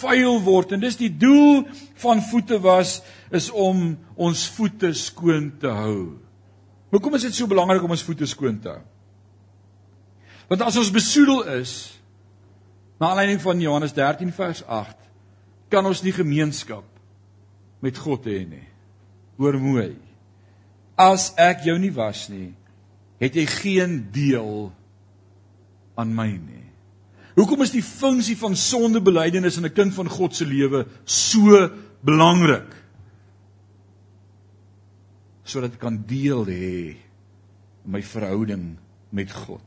vuil 0.00 0.40
word 0.46 0.72
en 0.72 0.80
dis 0.80 0.96
die 1.02 1.12
doel 1.12 1.66
van 2.00 2.24
voete 2.30 2.56
was 2.64 3.02
is 3.34 3.50
om 3.52 3.90
ons 4.16 4.46
voete 4.56 4.94
skoon 4.96 5.50
te 5.60 5.68
hou. 5.68 6.16
Hoekom 6.96 7.18
is 7.18 7.28
dit 7.28 7.36
so 7.36 7.50
belangrik 7.50 7.84
om 7.84 7.92
ons 7.92 8.08
voete 8.08 8.28
skoon 8.30 8.56
te 8.64 8.72
hou? 8.72 8.84
Want 10.48 10.62
as 10.64 10.78
ons 10.80 10.94
besoedel 10.94 11.42
is, 11.58 11.74
na 12.96 13.10
aanleiding 13.10 13.42
van 13.42 13.60
Johannes 13.60 13.92
13 13.92 14.32
vers 14.32 14.64
8 14.64 15.05
kan 15.70 15.86
ons 15.86 16.02
nie 16.02 16.14
gemeenskap 16.14 16.84
met 17.82 17.98
God 17.98 18.26
hê 18.28 18.44
nie. 18.48 18.64
Hoor 19.36 19.58
mooi. 19.60 19.96
As 20.96 21.32
ek 21.36 21.66
jou 21.68 21.76
nie 21.78 21.92
was 21.92 22.26
nie, 22.32 22.54
het 23.20 23.36
jy 23.36 23.44
geen 23.50 23.98
deel 24.12 24.70
aan 25.96 26.12
my 26.16 26.30
nie. 26.36 26.64
Hoekom 27.36 27.60
is 27.66 27.74
die 27.74 27.84
funksie 27.84 28.36
van 28.40 28.56
sondebelydenis 28.56 29.58
in 29.60 29.66
'n 29.66 29.76
kind 29.76 29.92
van 29.94 30.08
God 30.08 30.34
se 30.34 30.44
lewe 30.44 30.86
so 31.04 31.68
belangrik? 32.00 32.72
Sodat 35.44 35.72
ek 35.72 35.80
kan 35.80 36.04
deel 36.06 36.46
hê 36.46 36.96
in 37.84 37.90
my 37.92 38.02
verhouding 38.02 38.78
met 39.10 39.32
God. 39.32 39.62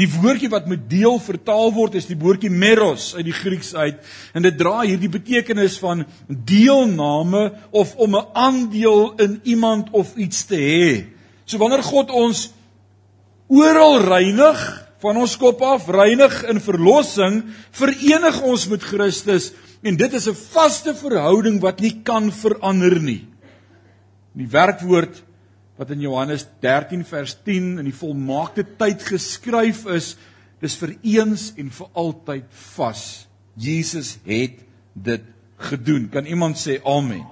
Die 0.00 0.08
woordjie 0.08 0.48
wat 0.48 0.68
met 0.70 0.86
deel 0.88 1.18
vertaal 1.20 1.72
word 1.76 1.98
is 2.00 2.08
die 2.08 2.16
woordjie 2.16 2.50
meros 2.50 3.10
uit 3.14 3.26
die 3.28 3.36
Grieks 3.36 3.74
uit 3.76 3.98
en 4.32 4.46
dit 4.46 4.56
dra 4.56 4.80
hierdie 4.86 5.10
betekenis 5.12 5.76
van 5.82 6.06
deelname 6.28 7.50
of 7.70 7.94
om 7.96 8.16
'n 8.16 8.28
aandeel 8.32 9.12
in 9.20 9.40
iemand 9.44 9.90
of 9.92 10.16
iets 10.16 10.46
te 10.48 10.56
hê. 10.56 11.04
So 11.44 11.58
wanneer 11.58 11.82
God 11.82 12.10
ons 12.10 12.52
oral 13.48 14.00
reinig 14.00 14.88
van 15.02 15.16
ons 15.16 15.36
kop 15.36 15.60
af, 15.62 15.88
reinig 15.88 16.42
in 16.48 16.60
verlossing, 16.60 17.42
verenig 17.70 18.40
ons 18.42 18.68
met 18.68 18.82
Christus 18.82 19.52
en 19.82 19.96
dit 19.96 20.12
is 20.12 20.28
'n 20.28 20.34
vaste 20.34 20.94
verhouding 20.94 21.60
wat 21.60 21.80
nie 21.80 22.00
kan 22.02 22.32
verander 22.32 23.00
nie. 23.00 23.26
Die 24.32 24.48
werkwoord 24.48 25.22
wat 25.80 25.90
in 25.94 26.02
Johannes 26.04 26.46
13 26.60 27.04
vers 27.08 27.36
10 27.44 27.78
in 27.80 27.88
die 27.88 27.96
volmaakte 27.96 28.64
tyd 28.78 29.02
geskryf 29.06 29.86
is, 29.90 30.14
dis 30.62 30.76
vir 30.78 30.94
eens 31.00 31.50
en 31.58 31.72
vir 31.74 31.88
altyd 31.98 32.48
vas. 32.76 33.04
Jesus 33.58 34.16
het 34.28 34.60
dit 34.92 35.24
gedoen. 35.70 36.08
Kan 36.12 36.28
iemand 36.28 36.60
sê 36.60 36.78
amen? 36.86 37.24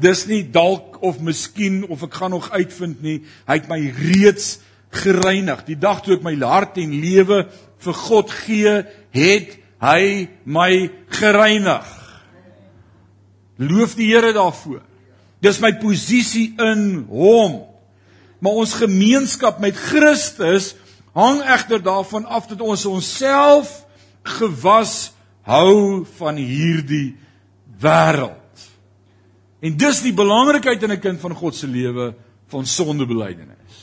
Dis 0.00 0.24
nie 0.26 0.42
dalk 0.50 0.98
of 1.06 1.20
miskien 1.22 1.84
of 1.86 2.02
ek 2.06 2.16
gaan 2.18 2.34
nog 2.34 2.50
uitvind 2.50 3.02
nie. 3.04 3.20
Hy 3.46 3.58
het 3.60 3.68
my 3.70 3.78
reeds 3.94 4.56
gereinig. 4.94 5.62
Die 5.68 5.78
dag 5.78 6.02
toe 6.02 6.16
ek 6.16 6.24
my 6.26 6.34
hart 6.42 6.80
en 6.82 6.96
lewe 7.02 7.44
vir 7.84 8.00
God 8.00 8.32
gee, 8.32 8.74
het 9.14 9.54
hy 9.84 10.26
my 10.44 10.70
gereinig. 11.14 11.86
Loof 13.60 13.94
die 13.94 14.10
Here 14.10 14.32
daarvoor. 14.34 14.82
Dis 15.44 15.60
my 15.62 15.74
posisie 15.78 16.54
in 16.58 17.04
hom. 17.10 17.60
Maar 18.44 18.60
ons 18.60 18.76
gemeenskap 18.76 19.58
met 19.62 19.76
Christus 19.76 20.74
hang 21.16 21.40
egter 21.48 21.80
daarvan 21.80 22.26
af 22.28 22.50
dat 22.50 22.60
ons 22.60 22.84
onsself 22.84 23.72
gewas 24.36 25.14
hou 25.48 26.04
van 26.18 26.36
hierdie 26.36 27.14
wêreld. 27.80 28.68
En 29.64 29.76
dis 29.80 30.02
die 30.04 30.12
belangrikheid 30.12 30.82
in 30.82 30.92
'n 30.92 31.00
kind 31.00 31.20
van 31.20 31.34
God 31.34 31.54
se 31.54 31.66
lewe 31.66 32.14
van 32.52 32.66
sondebelydenis. 32.66 33.80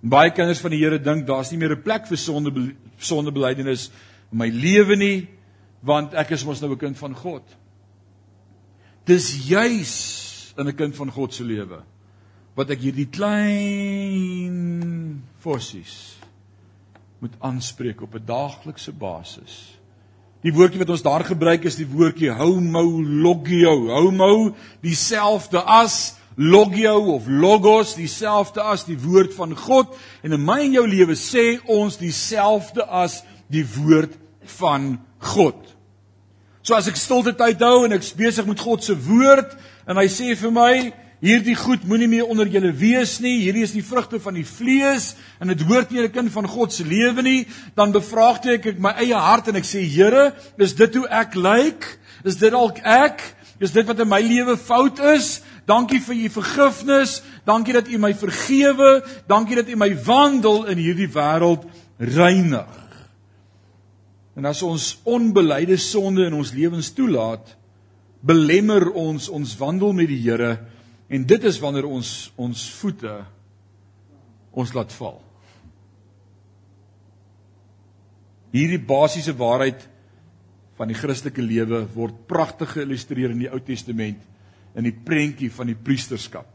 Baie 0.00 0.30
kinders 0.30 0.60
van 0.60 0.70
die 0.70 0.82
Here 0.82 0.98
dink 0.98 1.26
daar's 1.26 1.50
nie 1.50 1.58
meer 1.58 1.76
'n 1.76 1.82
plek 1.82 2.06
vir 2.06 2.16
sonde 2.16 2.74
sondebelydenis 2.98 3.90
in 4.32 4.38
my 4.38 4.48
lewe 4.48 4.96
nie, 4.96 5.28
want 5.80 6.14
ek 6.14 6.30
is 6.30 6.44
mos 6.44 6.60
nou 6.60 6.72
'n 6.72 6.78
kind 6.78 6.98
van 6.98 7.14
God. 7.14 7.42
Dis 9.04 9.48
juis 9.48 10.54
in 10.58 10.66
'n 10.66 10.74
kind 10.74 10.96
van 10.96 11.10
God 11.10 11.34
se 11.34 11.44
lewe 11.44 11.82
wat 12.56 12.72
ek 12.72 12.86
hierdie 12.86 13.08
klein 13.12 14.56
fossies 15.44 16.16
moet 17.20 17.34
aanspreek 17.44 18.00
op 18.02 18.14
'n 18.16 18.24
daaglikse 18.24 18.92
basis. 18.92 19.76
Die 20.40 20.52
woordjie 20.52 20.78
wat 20.78 20.90
ons 20.90 21.02
daar 21.02 21.24
gebruik 21.24 21.64
is 21.64 21.76
die 21.76 21.88
woordjie 21.88 22.30
homo 22.30 23.02
logio. 23.02 23.88
Homo 23.88 24.54
dieselfde 24.80 25.60
as 25.60 26.16
logio 26.36 27.14
of 27.14 27.26
logos, 27.26 27.94
dieselfde 27.94 28.62
as 28.62 28.84
die 28.84 28.98
woord 29.00 29.34
van 29.34 29.56
God 29.56 29.96
en 30.22 30.32
in 30.32 30.44
my 30.44 30.60
en 30.60 30.72
jou 30.72 30.86
lewe 30.86 31.14
sê 31.14 31.60
ons 31.64 31.96
dieselfde 31.96 32.84
as 32.84 33.22
die 33.48 33.64
woord 33.64 34.12
van 34.58 35.00
God. 35.18 35.76
So 36.62 36.74
as 36.74 36.88
ek 36.88 36.96
stilte 36.96 37.32
tyd 37.32 37.60
hou 37.60 37.84
en 37.84 37.92
ek's 37.92 38.14
besig 38.14 38.46
met 38.46 38.60
God 38.60 38.84
se 38.84 38.94
woord 38.94 39.56
en 39.86 39.96
hy 39.96 40.06
sê 40.06 40.36
vir 40.36 40.52
my 40.52 40.92
hierdie 41.26 41.56
goed 41.58 41.84
moenie 41.88 42.08
meer 42.10 42.28
onder 42.30 42.46
julle 42.50 42.70
wees 42.76 43.16
nie, 43.24 43.40
hierdie 43.42 43.64
is 43.66 43.74
die 43.74 43.84
vrugte 43.84 44.20
van 44.22 44.36
die 44.38 44.46
vlees 44.46 45.14
en 45.42 45.50
dit 45.50 45.64
hoort 45.66 45.90
nie 45.90 46.02
'n 46.02 46.12
kind 46.12 46.30
van 46.32 46.46
God 46.46 46.72
se 46.72 46.84
lewe 46.84 47.22
nie, 47.22 47.46
dan 47.74 47.92
bevraagteken 47.92 48.76
ek 48.76 48.78
my 48.78 48.92
eie 49.02 49.14
hart 49.14 49.48
en 49.48 49.56
ek 49.56 49.64
sê 49.64 49.82
Here, 49.82 50.34
is 50.58 50.74
dit 50.74 50.94
hoe 50.94 51.08
ek 51.08 51.34
lyk? 51.34 51.98
Is 52.24 52.36
dit 52.36 52.50
dalk 52.50 52.78
ek? 52.84 53.22
Is 53.58 53.72
dit 53.72 53.86
wat 53.86 54.00
in 54.00 54.08
my 54.08 54.20
lewe 54.20 54.56
fout 54.56 54.98
is? 54.98 55.42
Dankie 55.66 56.00
vir 56.00 56.14
u 56.14 56.28
vergifnis. 56.28 57.22
Dankie 57.44 57.72
dat 57.72 57.88
u 57.88 57.98
my 57.98 58.14
vergewe. 58.14 59.02
Dankie 59.26 59.56
dat 59.56 59.68
u 59.68 59.76
my 59.76 59.96
wandel 60.04 60.66
in 60.66 60.78
hierdie 60.78 61.08
wêreld 61.08 61.64
reinig. 61.98 62.84
En 64.36 64.44
as 64.44 64.62
ons 64.62 64.98
onbeleide 65.04 65.76
sonde 65.76 66.26
in 66.26 66.34
ons 66.34 66.52
lewens 66.52 66.92
toelaat, 66.92 67.56
belemmer 68.20 68.90
ons 68.92 69.28
ons 69.28 69.56
wandel 69.56 69.92
met 69.92 70.08
die 70.08 70.20
Here 70.20 70.58
en 71.08 71.26
dit 71.26 71.44
is 71.44 71.60
wanneer 71.62 71.86
ons 71.86 72.12
ons 72.36 72.64
voete 72.80 73.12
ons 74.56 74.72
laat 74.72 74.92
val. 74.96 75.20
Hierdie 78.56 78.80
basiese 78.80 79.34
waarheid 79.36 79.84
van 80.76 80.88
die 80.88 80.96
Christelike 80.96 81.44
lewe 81.44 81.82
word 81.94 82.24
pragtig 82.28 82.72
geïllustreer 82.76 83.34
in 83.34 83.44
die 83.44 83.50
Ou 83.52 83.60
Testament 83.64 84.22
in 84.76 84.84
die 84.84 84.96
prentjie 84.96 85.50
van 85.52 85.70
die 85.70 85.76
priesterskap. 85.76 86.48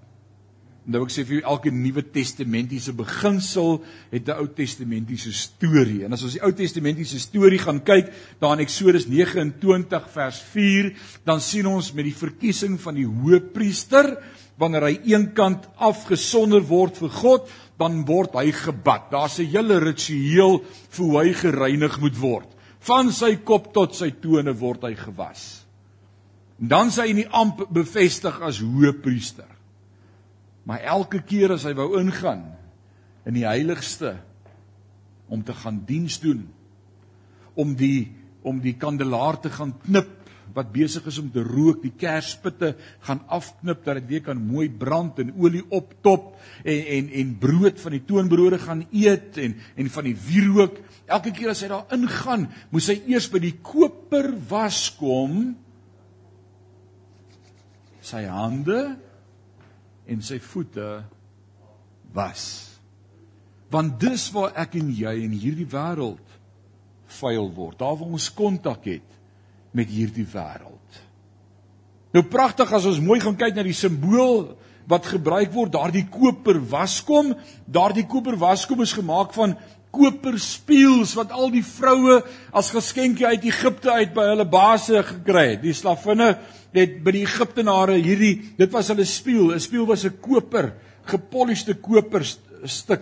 Nou 0.89 1.03
ek 1.05 1.11
sê 1.13 1.21
vir 1.27 1.37
jou 1.37 1.43
elke 1.45 1.69
Nuwe 1.69 2.01
Testamentiese 2.09 2.93
beginsel 2.97 3.83
het 4.09 4.27
'n 4.27 4.39
Ou 4.41 4.47
Testamentiese 4.47 5.31
storie. 5.31 6.03
En 6.05 6.13
as 6.13 6.23
ons 6.23 6.33
die 6.33 6.41
Ou 6.41 6.51
Testamentiese 6.51 7.19
storie 7.19 7.59
gaan 7.59 7.83
kyk, 7.83 8.09
daar 8.39 8.53
in 8.53 8.65
Eksodus 8.65 9.05
29 9.05 10.09
vers 10.09 10.41
4, 10.41 10.93
dan 11.23 11.39
sien 11.39 11.67
ons 11.67 11.93
met 11.93 12.05
die 12.05 12.15
verkiesing 12.15 12.79
van 12.79 12.95
die 12.95 13.05
Hoëpriester, 13.05 14.17
wanneer 14.57 14.81
hy 14.81 14.99
eenkant 15.05 15.67
afgesonder 15.77 16.61
word 16.61 16.97
vir 16.97 17.09
God, 17.09 17.49
dan 17.77 18.05
word 18.05 18.33
hy 18.33 18.51
gebad. 18.51 19.11
Daar's 19.11 19.39
'n 19.39 19.45
hele 19.45 19.79
ritueel 19.79 20.63
vir 20.89 21.05
hoe 21.05 21.19
hy 21.19 21.33
gereinig 21.33 21.99
moet 21.99 22.17
word. 22.17 22.47
Van 22.79 23.11
sy 23.11 23.35
kop 23.35 23.73
tot 23.73 23.95
sy 23.95 24.09
tone 24.09 24.53
word 24.53 24.81
hy 24.81 24.95
gewas. 24.95 25.65
En 26.59 26.67
dan 26.67 26.91
sy 26.91 27.05
in 27.09 27.15
die 27.15 27.29
amp 27.29 27.67
bevestig 27.69 28.41
as 28.41 28.59
Hoëpriester. 28.59 29.60
Maar 30.67 30.83
elke 30.97 31.21
keer 31.25 31.55
as 31.55 31.65
hy 31.65 31.73
wou 31.77 31.95
ingaan 31.99 32.45
in 33.25 33.37
die 33.37 33.47
heiligste 33.47 34.15
om 35.31 35.43
te 35.45 35.55
gaan 35.55 35.83
diens 35.87 36.19
doen, 36.21 36.47
om 37.55 37.75
die 37.77 38.11
om 38.41 38.57
die 38.57 38.73
kandelaar 38.73 39.37
te 39.37 39.51
gaan 39.53 39.75
knip 39.83 40.09
wat 40.55 40.71
besig 40.73 41.05
is 41.07 41.19
om 41.21 41.27
te 41.31 41.43
rook, 41.45 41.83
die 41.83 41.93
kerspitte 41.95 42.73
gaan 43.05 43.21
afknip 43.31 43.83
dat 43.85 43.99
dit 44.01 44.07
weer 44.09 44.23
kan 44.25 44.39
mooi 44.41 44.65
brand 44.67 45.19
en 45.21 45.29
olie 45.39 45.61
optop 45.69 46.33
en 46.65 46.81
en 46.97 47.11
en 47.21 47.35
brood 47.39 47.79
van 47.79 47.95
die 47.95 48.03
toonbrode 48.07 48.59
gaan 48.59 48.81
eet 48.89 49.37
en 49.41 49.55
en 49.77 49.91
van 49.93 50.09
die 50.09 50.17
wierook. 50.25 50.81
Elke 51.05 51.31
keer 51.35 51.53
as 51.53 51.61
hy 51.63 51.69
daar 51.71 51.93
ingaan, 51.95 52.49
moes 52.73 52.89
hy 52.91 52.97
eers 53.13 53.29
by 53.31 53.41
die 53.43 53.57
koper 53.63 54.33
was 54.49 54.89
kom 54.99 55.53
sy 58.01 58.25
hande 58.25 58.97
en 60.11 60.23
sy 60.25 60.39
voete 60.43 61.01
was. 62.15 62.43
Want 63.71 63.99
dis 64.01 64.27
waar 64.35 64.51
ek 64.59 64.75
en 64.79 64.91
jy 64.91 65.13
in 65.23 65.35
hierdie 65.35 65.69
wêreld 65.71 66.37
vuil 67.19 67.47
word. 67.55 67.79
Daar 67.79 67.95
waar 67.99 68.17
ons 68.19 68.27
kontak 68.35 68.87
het 68.91 69.17
met 69.75 69.91
hierdie 69.91 70.27
wêreld. 70.27 70.99
Nou 72.11 72.23
pragtig 72.27 72.71
as 72.75 72.87
ons 72.89 72.99
mooi 73.03 73.21
gaan 73.23 73.37
kyk 73.39 73.55
na 73.55 73.63
die 73.63 73.77
simbool 73.77 74.51
wat 74.91 75.07
gebruik 75.07 75.53
word, 75.53 75.71
daardie 75.71 76.07
koper 76.11 76.59
waskom, 76.71 77.31
daardie 77.63 78.03
koper 78.09 78.35
waskom 78.39 78.81
is 78.83 78.95
gemaak 78.97 79.31
van 79.37 79.55
koper 79.91 80.37
spieëls 80.39 81.13
wat 81.19 81.33
al 81.35 81.51
die 81.51 81.65
vroue 81.65 82.21
as 82.55 82.71
geskenkie 82.71 83.27
uit 83.27 83.45
Egipte 83.49 83.91
uit 83.91 84.13
by 84.15 84.29
hulle 84.31 84.47
baase 84.47 85.03
gekry 85.03 85.45
het. 85.53 85.61
Die 85.65 85.75
slavinne 85.75 86.37
het 86.71 86.97
by 87.03 87.13
die 87.17 87.25
Egiptenare 87.27 87.97
hierdie 87.99 88.33
dit 88.57 88.71
was 88.71 88.91
hulle 88.93 89.05
spieël. 89.05 89.53
'n 89.53 89.59
Spieël 89.59 89.85
was 89.85 90.05
'n 90.05 90.17
koper, 90.21 90.73
gepolished 91.05 91.81
koper 91.81 92.23
stuk 92.65 93.01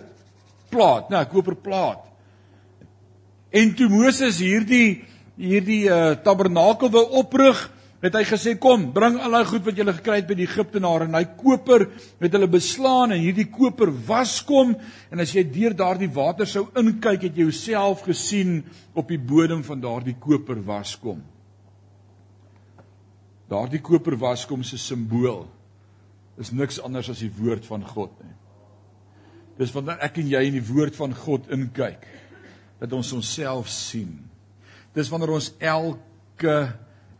plaat, 0.70 1.10
nee, 1.10 1.24
koper 1.26 1.54
plaat. 1.54 2.06
En 3.50 3.74
toe 3.74 3.88
Moses 3.88 4.38
hierdie 4.38 5.04
hierdie 5.40 5.88
uh, 5.88 6.16
tabernakel 6.22 6.90
wou 6.90 7.06
oprig, 7.22 7.70
het 8.00 8.16
hy 8.16 8.22
gesê 8.24 8.54
kom, 8.56 8.86
bring 8.96 9.18
al 9.20 9.34
daai 9.36 9.48
goed 9.48 9.66
wat 9.66 9.76
jy 9.76 9.84
gekry 9.90 10.20
het 10.22 10.28
by 10.30 10.36
die 10.38 10.46
Egiptenare 10.48 11.04
en 11.04 11.18
hy 11.18 11.24
koper 11.36 11.84
het 12.22 12.36
hulle 12.36 12.48
beslaan 12.48 13.12
en 13.12 13.20
hierdie 13.20 13.50
koper 13.52 13.92
was 14.08 14.38
kom 14.48 14.72
en 15.12 15.20
as 15.20 15.34
jy 15.36 15.44
deur 15.52 15.76
daardie 15.76 16.08
water 16.14 16.48
sou 16.48 16.66
inkyk 16.80 17.28
het 17.28 17.36
jy 17.36 17.50
jouself 17.50 18.06
gesien 18.08 18.62
op 18.96 19.12
die 19.12 19.20
bodem 19.20 19.60
van 19.66 19.84
daardie 19.84 20.16
koper 20.16 20.62
was 20.64 20.94
kom. 21.00 21.20
Daardie 23.52 23.82
koper 23.84 24.16
was 24.16 24.46
kom 24.48 24.64
se 24.64 24.80
simbool 24.80 25.44
is 26.40 26.54
niks 26.56 26.80
anders 26.80 27.10
as 27.12 27.20
die 27.20 27.32
woord 27.36 27.66
van 27.68 27.84
God 27.84 28.14
nie. 28.24 28.36
Dis 29.60 29.74
wanneer 29.76 30.00
ek 30.00 30.22
en 30.22 30.30
jy 30.30 30.46
in 30.48 30.56
die 30.56 30.64
woord 30.64 30.96
van 30.96 31.12
God 31.12 31.50
inkyk 31.52 32.06
dat 32.80 32.94
ons 32.96 33.12
onsself 33.12 33.68
sien. 33.68 34.14
Dis 34.96 35.10
wanneer 35.12 35.34
ons 35.36 35.50
elke 35.60 36.54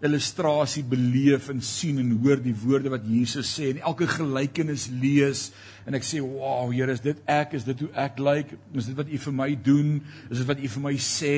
illustrasie 0.05 0.83
beleef 0.87 1.51
en 1.53 1.61
sien 1.65 1.99
en 2.01 2.13
hoor 2.23 2.41
die 2.41 2.55
woorde 2.57 2.93
wat 2.93 3.05
Jesus 3.05 3.51
sê 3.53 3.71
en 3.75 3.83
elke 3.91 4.09
gelykenis 4.09 4.89
lees 4.89 5.51
en 5.89 5.97
ek 5.99 6.07
sê 6.07 6.23
wow 6.25 6.71
Here 6.73 6.93
is 6.93 7.03
dit 7.05 7.19
ek? 7.29 7.55
Is 7.59 7.67
dit 7.67 7.85
hoe 7.85 7.91
ek 7.99 8.21
lyk? 8.21 8.55
Like? 8.55 8.81
is 8.81 8.89
dit 8.91 8.97
wat 8.97 9.11
u 9.11 9.21
vir 9.27 9.37
my 9.37 9.51
doen? 9.65 9.99
Is 10.31 10.41
dit 10.41 10.49
wat 10.49 10.61
u 10.61 10.71
vir 10.77 10.85
my 10.87 10.95
sê? 11.05 11.37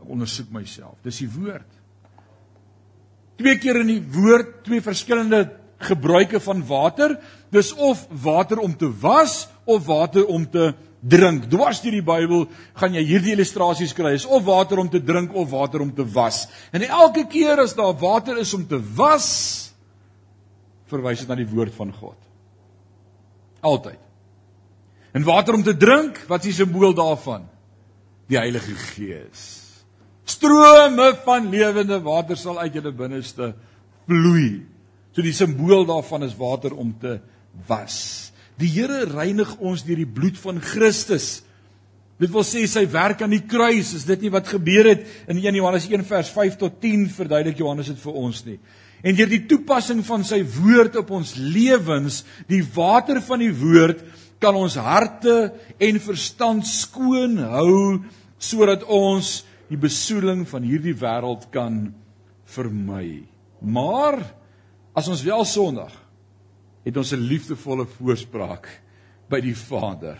Ek 0.00 0.08
ondersoek 0.08 0.50
myself. 0.52 0.98
Dis 1.04 1.22
die 1.22 1.30
woord. 1.30 1.78
Twee 3.40 3.56
keer 3.60 3.80
in 3.80 3.88
die 3.94 4.02
woord 4.12 4.60
twee 4.66 4.84
verskillende 4.84 5.46
gebruike 5.80 6.40
van 6.44 6.60
water. 6.68 7.16
Dis 7.52 7.72
of 7.72 8.02
water 8.22 8.60
om 8.60 8.74
te 8.76 8.90
was 9.00 9.46
of 9.64 9.86
water 9.88 10.26
om 10.28 10.44
te 10.50 10.72
drink. 11.00 11.48
Dwars 11.50 11.80
deur 11.82 11.96
die 11.96 12.04
Bybel 12.04 12.46
gaan 12.78 12.96
jy 12.96 13.02
hierdie 13.08 13.34
illustrasies 13.34 13.94
kry. 13.96 14.14
Is 14.16 14.28
of 14.28 14.44
water 14.48 14.80
om 14.82 14.90
te 14.92 15.00
drink 15.02 15.34
of 15.34 15.50
water 15.52 15.82
om 15.84 15.92
te 15.94 16.06
was. 16.14 16.44
En 16.72 16.84
elke 16.86 17.26
keer 17.30 17.62
as 17.64 17.74
daar 17.78 17.96
water 18.00 18.38
is 18.40 18.52
om 18.54 18.66
te 18.68 18.80
was, 18.96 19.28
verwys 20.90 21.22
dit 21.22 21.30
na 21.30 21.38
die 21.38 21.48
woord 21.48 21.74
van 21.76 21.92
God. 21.94 22.18
Altyd. 23.60 23.98
En 25.16 25.26
water 25.26 25.56
om 25.56 25.64
te 25.66 25.74
drink, 25.76 26.20
wat 26.30 26.44
is 26.44 26.52
die 26.52 26.60
simbool 26.62 26.94
daarvan? 26.94 27.48
Die 28.30 28.38
Heilige 28.38 28.76
Gees. 28.92 29.48
Strome 30.30 31.10
van 31.24 31.48
lewende 31.50 31.98
water 32.04 32.38
sal 32.38 32.60
uit 32.62 32.76
julle 32.78 32.92
binneste 32.94 33.52
vloei. 34.06 34.60
So 35.10 35.24
die 35.26 35.34
simbool 35.34 35.82
daarvan 35.88 36.28
is 36.28 36.36
water 36.38 36.76
om 36.78 36.92
te 37.02 37.18
was. 37.66 38.29
Die 38.60 38.68
Here 38.68 39.06
reinig 39.08 39.54
ons 39.58 39.86
deur 39.86 39.96
die 39.96 40.08
bloed 40.08 40.36
van 40.40 40.60
Christus 40.60 41.40
Dit 42.20 42.28
wil 42.34 42.44
sê 42.44 42.66
sy 42.68 42.82
werk 42.92 43.22
aan 43.24 43.32
die 43.32 43.46
kruis, 43.48 43.94
is 43.96 44.04
dit 44.04 44.26
nie 44.26 44.32
wat 44.32 44.50
gebeur 44.50 44.90
het 44.90 45.06
in 45.24 45.38
1 45.40 45.56
Johannes 45.56 45.86
1 45.88 46.04
vers 46.04 46.28
5 46.34 46.58
tot 46.60 46.76
10 46.82 47.06
verduidelik 47.16 47.62
Johannes 47.62 47.88
dit 47.88 48.02
vir 48.02 48.18
ons 48.20 48.42
nie. 48.44 48.58
En 49.00 49.16
deur 49.16 49.30
die 49.30 49.46
toepassing 49.48 50.02
van 50.04 50.26
sy 50.28 50.42
woord 50.44 50.98
op 51.00 51.14
ons 51.16 51.32
lewens, 51.40 52.20
die 52.44 52.60
water 52.74 53.22
van 53.24 53.40
die 53.40 53.54
woord 53.56 54.02
kan 54.40 54.56
ons 54.56 54.76
harte 54.76 55.54
en 55.80 56.02
verstand 56.04 56.68
skoon 56.68 57.38
hou 57.40 58.02
sodat 58.40 58.84
ons 58.84 59.38
die 59.72 59.80
besoedeling 59.80 60.44
van 60.48 60.66
hierdie 60.66 60.96
wêreld 61.00 61.48
kan 61.54 61.86
vermy. 62.52 63.22
Maar 63.64 64.20
as 64.92 65.08
ons 65.08 65.24
wel 65.24 65.44
sondig 65.48 65.96
het 66.84 66.96
ons 66.96 67.12
'n 67.12 67.20
liefdevolle 67.20 67.86
voorspraak 67.86 68.68
by 69.28 69.40
die 69.40 69.56
Vader 69.56 70.18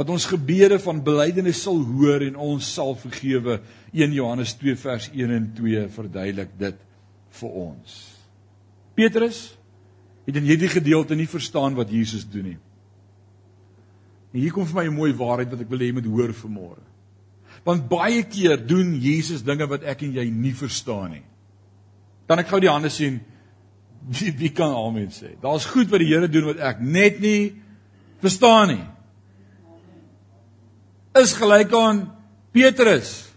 wat 0.00 0.08
ons 0.08 0.24
gebede 0.30 0.78
van 0.80 1.02
belydenis 1.04 1.60
sal 1.66 1.76
hoor 1.84 2.22
en 2.24 2.38
ons 2.40 2.64
sal 2.64 2.94
vergewe. 2.96 3.58
1 3.92 4.14
Johannes 4.16 4.54
2 4.56 4.76
vers 4.80 5.10
1 5.12 5.34
en 5.36 5.48
2 5.58 5.88
verduidelik 5.92 6.54
dit 6.56 6.78
vir 7.40 7.58
ons. 7.66 7.96
Petrus 8.96 9.42
het 10.24 10.38
in 10.40 10.48
hierdie 10.48 10.70
gedeelte 10.72 11.18
nie 11.18 11.28
verstaan 11.28 11.76
wat 11.76 11.92
Jesus 11.92 12.24
doen 12.24 12.52
nie. 12.54 12.58
En 14.32 14.40
hier 14.40 14.54
kom 14.54 14.64
vir 14.64 14.80
my 14.80 14.86
'n 14.88 14.94
mooi 14.94 15.12
waarheid 15.12 15.50
wat 15.50 15.60
ek 15.60 15.68
wil 15.70 15.78
hê 15.78 15.90
jy 15.90 15.92
moet 15.92 16.06
hoor 16.06 16.32
vanmôre. 16.32 16.84
Want 17.64 17.88
baie 17.88 18.22
keer 18.22 18.56
doen 18.56 18.94
Jesus 18.94 19.42
dinge 19.42 19.66
wat 19.66 19.82
ek 19.82 20.02
en 20.02 20.12
jy 20.12 20.30
nie 20.30 20.54
verstaan 20.54 21.10
nie. 21.10 21.24
Dan 22.26 22.38
ek 22.38 22.48
gou 22.48 22.60
die 22.60 22.72
hande 22.72 22.88
sien 22.88 23.20
wie 24.08 24.32
wie 24.32 24.52
kan 24.52 24.72
amen 24.72 25.10
sê. 25.10 25.36
Daar's 25.42 25.66
goed 25.66 25.90
wat 25.90 26.00
die 26.00 26.08
Here 26.08 26.28
doen 26.28 26.44
wat 26.44 26.58
ek 26.58 26.80
net 26.80 27.20
nie 27.20 27.52
verstaan 28.20 28.68
nie 28.68 28.84
is 31.18 31.34
gelyk 31.34 31.72
aan 31.74 32.04
Petrus. 32.54 33.30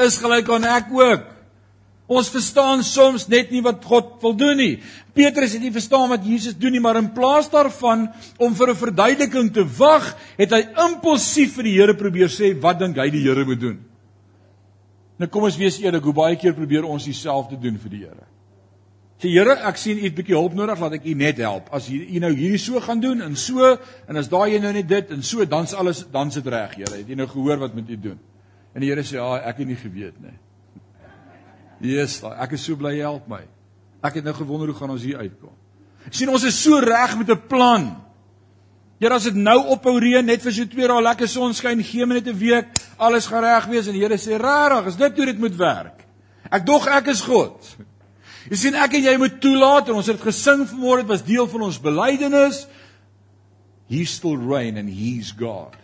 Is 0.00 0.18
gelyk 0.18 0.48
aan 0.50 0.66
ek 0.66 0.90
ook. 0.94 1.26
Ons 2.10 2.30
verstaan 2.32 2.82
soms 2.82 3.28
net 3.30 3.52
nie 3.54 3.62
wat 3.62 3.84
God 3.86 4.16
wil 4.22 4.34
doen 4.34 4.58
nie. 4.58 4.72
Petrus 5.14 5.54
het 5.54 5.62
nie 5.62 5.74
verstaan 5.74 6.08
wat 6.10 6.24
Jesus 6.26 6.56
doen 6.58 6.74
nie, 6.74 6.82
maar 6.82 6.98
in 6.98 7.12
plaas 7.14 7.50
daarvan 7.50 8.08
om 8.38 8.54
vir 8.54 8.70
'n 8.70 8.82
verduideliking 8.82 9.52
te 9.52 9.64
wag, 9.78 10.16
het 10.36 10.50
hy 10.50 10.62
impulsief 10.86 11.54
vir 11.54 11.64
die 11.64 11.78
Here 11.78 11.94
probeer 11.94 12.28
sê 12.28 12.60
wat 12.60 12.78
dink 12.78 12.96
hy 12.96 13.10
die 13.10 13.22
Here 13.22 13.44
moet 13.44 13.60
doen. 13.60 13.78
Nou 15.18 15.28
kom 15.28 15.44
ons 15.44 15.56
wees 15.56 15.78
eerlik, 15.78 16.02
hoe 16.02 16.12
baie 16.12 16.36
keer 16.36 16.54
probeer 16.54 16.84
ons 16.84 17.04
dieselfde 17.04 17.56
doen 17.56 17.78
vir 17.78 17.90
die 17.90 17.98
Here. 17.98 18.26
Sê 19.20 19.28
Here, 19.28 19.52
ek 19.68 19.76
sien 19.76 19.98
u 20.00 20.06
het 20.06 20.14
bietjie 20.16 20.32
hulp 20.32 20.54
nodig, 20.56 20.80
laat 20.80 20.94
ek 20.96 21.04
u 21.04 21.12
net 21.20 21.40
help. 21.44 21.68
As 21.76 21.90
u, 21.92 21.98
u 22.00 22.20
nou 22.22 22.30
hierdie 22.32 22.60
so 22.60 22.80
gaan 22.80 23.02
doen 23.02 23.20
en 23.20 23.34
so 23.36 23.66
en 23.68 24.16
as 24.16 24.30
daai 24.32 24.56
nou 24.62 24.72
net 24.72 24.88
dit 24.88 25.12
en 25.12 25.20
so 25.26 25.44
dan's 25.44 25.74
alles 25.76 26.06
dan's 26.12 26.38
dit 26.38 26.46
reg, 26.48 26.78
Here. 26.78 27.02
Het 27.02 27.10
u 27.12 27.18
nou 27.18 27.28
gehoor 27.28 27.60
wat 27.60 27.74
moet 27.76 27.90
u 27.90 27.98
doen? 28.00 28.18
En 28.72 28.80
die 28.80 28.88
Here 28.88 29.04
sê, 29.04 29.18
"Ja, 29.18 29.42
ek 29.44 29.58
het 29.58 29.66
nie 29.66 29.76
geweet 29.76 30.16
nie." 30.20 30.38
Jesus, 31.92 32.24
ek 32.24 32.52
is 32.52 32.64
so 32.64 32.76
bly 32.76 32.94
jy 32.96 33.04
help 33.04 33.28
my. 33.28 33.42
Ek 34.02 34.14
het 34.14 34.24
nou 34.24 34.34
gewonder 34.34 34.68
hoe 34.68 34.76
gaan 34.76 34.90
ons 34.90 35.02
hier 35.02 35.18
uitkom. 35.18 35.52
sien 36.10 36.28
ons 36.28 36.44
is 36.44 36.62
so 36.62 36.78
reg 36.78 37.18
met 37.18 37.28
'n 37.28 37.46
plan. 37.48 38.02
Here, 38.98 39.14
as 39.14 39.24
dit 39.24 39.34
nou 39.34 39.58
ophou 39.66 39.98
reën 39.98 40.24
net 40.24 40.42
vir 40.42 40.52
so 40.52 40.64
2 40.64 40.88
dae 40.88 41.02
lekker 41.02 41.28
sonskyn, 41.28 41.82
gee 41.82 42.06
my 42.06 42.14
net 42.14 42.28
'n 42.28 42.38
week, 42.38 42.66
alles 42.96 43.26
gaan 43.26 43.42
reg 43.42 43.66
wees 43.66 43.86
en 43.86 43.92
die 43.92 44.00
Here 44.00 44.16
sê, 44.16 44.40
"Regtig, 44.40 44.86
is 44.86 44.96
dit 44.96 45.16
hoe 45.16 45.26
dit 45.26 45.38
moet 45.38 45.56
werk?" 45.56 46.06
Ek 46.50 46.64
dog 46.66 46.86
ek 46.86 47.06
is 47.08 47.20
God. 47.20 47.76
Jy 48.48 48.56
sien 48.56 48.78
ek 48.78 48.94
en 48.96 49.04
jy 49.04 49.16
moet 49.20 49.40
toelaat 49.42 49.90
en 49.90 49.98
ons 50.00 50.06
het 50.06 50.16
dit 50.16 50.28
gesing 50.30 50.64
vanmôre 50.70 51.02
dit 51.02 51.10
was 51.12 51.26
deel 51.26 51.48
van 51.50 51.66
ons 51.66 51.80
belydenis. 51.82 52.64
He 53.90 54.04
still 54.08 54.38
reign 54.38 54.78
and 54.78 54.88
he's 54.88 55.34
God. 55.36 55.76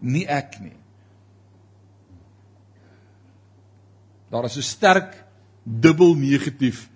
Nie 0.00 0.26
ek 0.26 0.58
nie. 0.62 0.76
Daar 4.32 4.44
is 4.44 4.56
'n 4.56 4.62
sterk 4.62 5.24
dubbel 5.64 6.14
negatief 6.14 6.88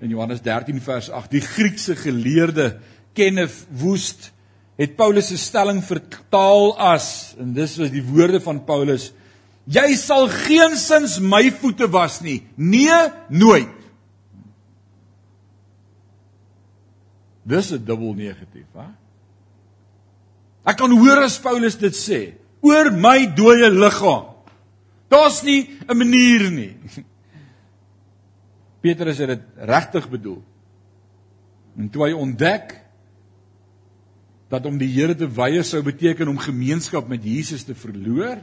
in 0.00 0.08
Johannes 0.08 0.40
13 0.40 0.80
vers 0.80 1.10
8. 1.10 1.30
Die 1.30 1.40
Griekse 1.40 1.96
geleerde 1.96 2.80
Kenneth 3.12 3.66
Woest 3.68 4.32
het 4.76 4.96
Paulus 4.96 5.28
se 5.28 5.36
stelling 5.36 5.82
vertaal 5.84 6.78
as 6.78 7.34
en 7.38 7.52
dis 7.52 7.76
was 7.76 7.90
die 7.90 8.04
woorde 8.04 8.40
van 8.40 8.64
Paulus: 8.64 9.12
Jy 9.64 9.94
sal 9.94 10.28
geensins 10.28 11.18
my 11.20 11.50
voete 11.52 11.90
was 11.90 12.20
nie. 12.20 12.42
Nee, 12.56 13.10
nooit. 13.28 13.79
Dis 17.50 17.72
'n 17.72 17.84
dubbel 17.84 18.14
negatief, 18.14 18.68
hè? 18.78 18.88
Ek 20.70 20.76
kan 20.76 20.92
hoor 20.92 21.24
as 21.24 21.40
Paulus 21.40 21.78
dit 21.78 21.96
sê 21.96 22.20
oor 22.60 22.92
my 22.92 23.26
dooie 23.34 23.70
liggaam. 23.70 24.26
Daar's 25.08 25.42
nie 25.42 25.70
'n 25.88 25.96
manier 25.96 26.50
nie. 26.50 26.76
Petrus 28.84 29.18
het 29.18 29.28
dit 29.28 29.42
regtig 29.56 30.08
bedoel. 30.08 30.42
En 31.76 31.90
toe 31.90 32.04
hy 32.06 32.12
ontdek 32.12 32.76
dat 34.50 34.66
om 34.66 34.78
die 34.78 34.88
Here 34.88 35.14
te 35.14 35.28
weier 35.28 35.64
sou 35.64 35.82
beteken 35.82 36.28
om 36.28 36.38
gemeenskap 36.38 37.08
met 37.08 37.24
Jesus 37.24 37.62
te 37.62 37.74
verloor, 37.74 38.40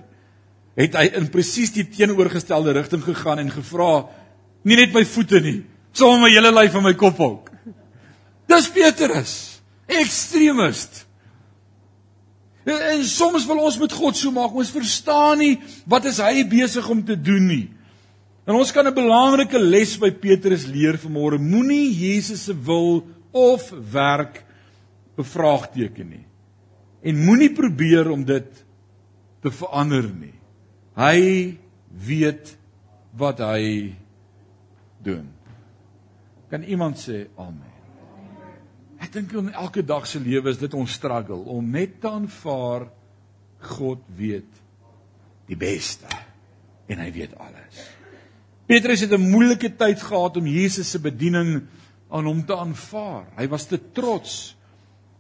het 0.78 0.96
hy 0.96 1.10
in 1.20 1.30
presies 1.30 1.74
die 1.74 1.88
teenoorgestelde 1.90 2.72
rigting 2.72 3.04
gegaan 3.04 3.40
en 3.40 3.52
gevra: 3.52 4.08
"Nie 4.64 4.76
net 4.76 4.94
my 4.94 5.06
voete 5.06 5.40
nie, 5.40 5.66
sommer 5.92 6.28
my 6.28 6.34
hele 6.34 6.52
lyf 6.52 6.76
en 6.76 6.84
my 6.84 6.94
kop 6.94 7.20
ook." 7.20 7.47
Dis 8.48 8.70
Petrus, 8.72 9.34
ekstremist. 9.86 11.04
En 12.68 13.04
soms 13.08 13.46
wil 13.48 13.62
ons 13.64 13.78
met 13.80 13.94
God 13.96 14.18
so 14.20 14.32
maak, 14.36 14.56
ons 14.56 14.72
verstaan 14.72 15.40
nie 15.40 15.54
wat 15.88 16.08
is 16.10 16.20
hy 16.24 16.44
besig 16.48 16.88
om 16.92 17.04
te 17.06 17.16
doen 17.16 17.46
nie. 17.48 17.66
En 18.48 18.56
ons 18.56 18.72
kan 18.72 18.88
'n 18.88 18.96
belangrike 18.96 19.60
les 19.60 19.98
by 20.00 20.12
Petrus 20.12 20.66
leer 20.66 20.96
vanmôre. 20.96 21.38
Moenie 21.38 21.92
Jesus 21.92 22.44
se 22.44 22.54
wil 22.54 23.08
of 23.32 23.70
werk 23.92 24.44
bevraagteken 25.16 26.10
nie. 26.10 26.26
En 27.04 27.26
moenie 27.26 27.54
probeer 27.54 28.10
om 28.10 28.24
dit 28.24 28.66
te 29.42 29.52
verander 29.52 30.08
nie. 30.14 30.36
Hy 30.96 31.58
weet 31.90 32.58
wat 33.18 33.40
hy 33.40 33.96
doen. 35.04 35.28
Kan 36.50 36.64
iemand 36.64 36.98
sê 36.98 37.28
amen? 37.38 37.67
Ek 39.00 39.14
dink 39.14 39.34
in 39.38 39.52
elke 39.54 39.84
dag 39.86 40.08
se 40.10 40.20
lewe 40.20 40.50
is 40.50 40.62
dit 40.62 40.74
ons 40.74 40.92
struggle 40.92 41.44
om 41.54 41.66
net 41.72 42.00
te 42.02 42.10
aanvaar 42.10 42.88
God 43.78 44.02
weet 44.18 44.64
die 45.48 45.58
beste 45.58 46.10
en 46.88 47.02
hy 47.04 47.12
weet 47.14 47.36
alles. 47.38 47.82
Petrus 48.68 49.02
het 49.06 49.14
'n 49.14 49.30
moeilike 49.32 49.70
tyd 49.76 50.02
gehad 50.02 50.38
om 50.38 50.48
Jesus 50.48 50.90
se 50.90 51.00
bediening 51.00 51.68
aan 52.10 52.26
hom 52.26 52.46
te 52.46 52.56
aanvaar. 52.56 53.26
Hy 53.38 53.48
was 53.48 53.66
te 53.66 53.80
trots 53.92 54.56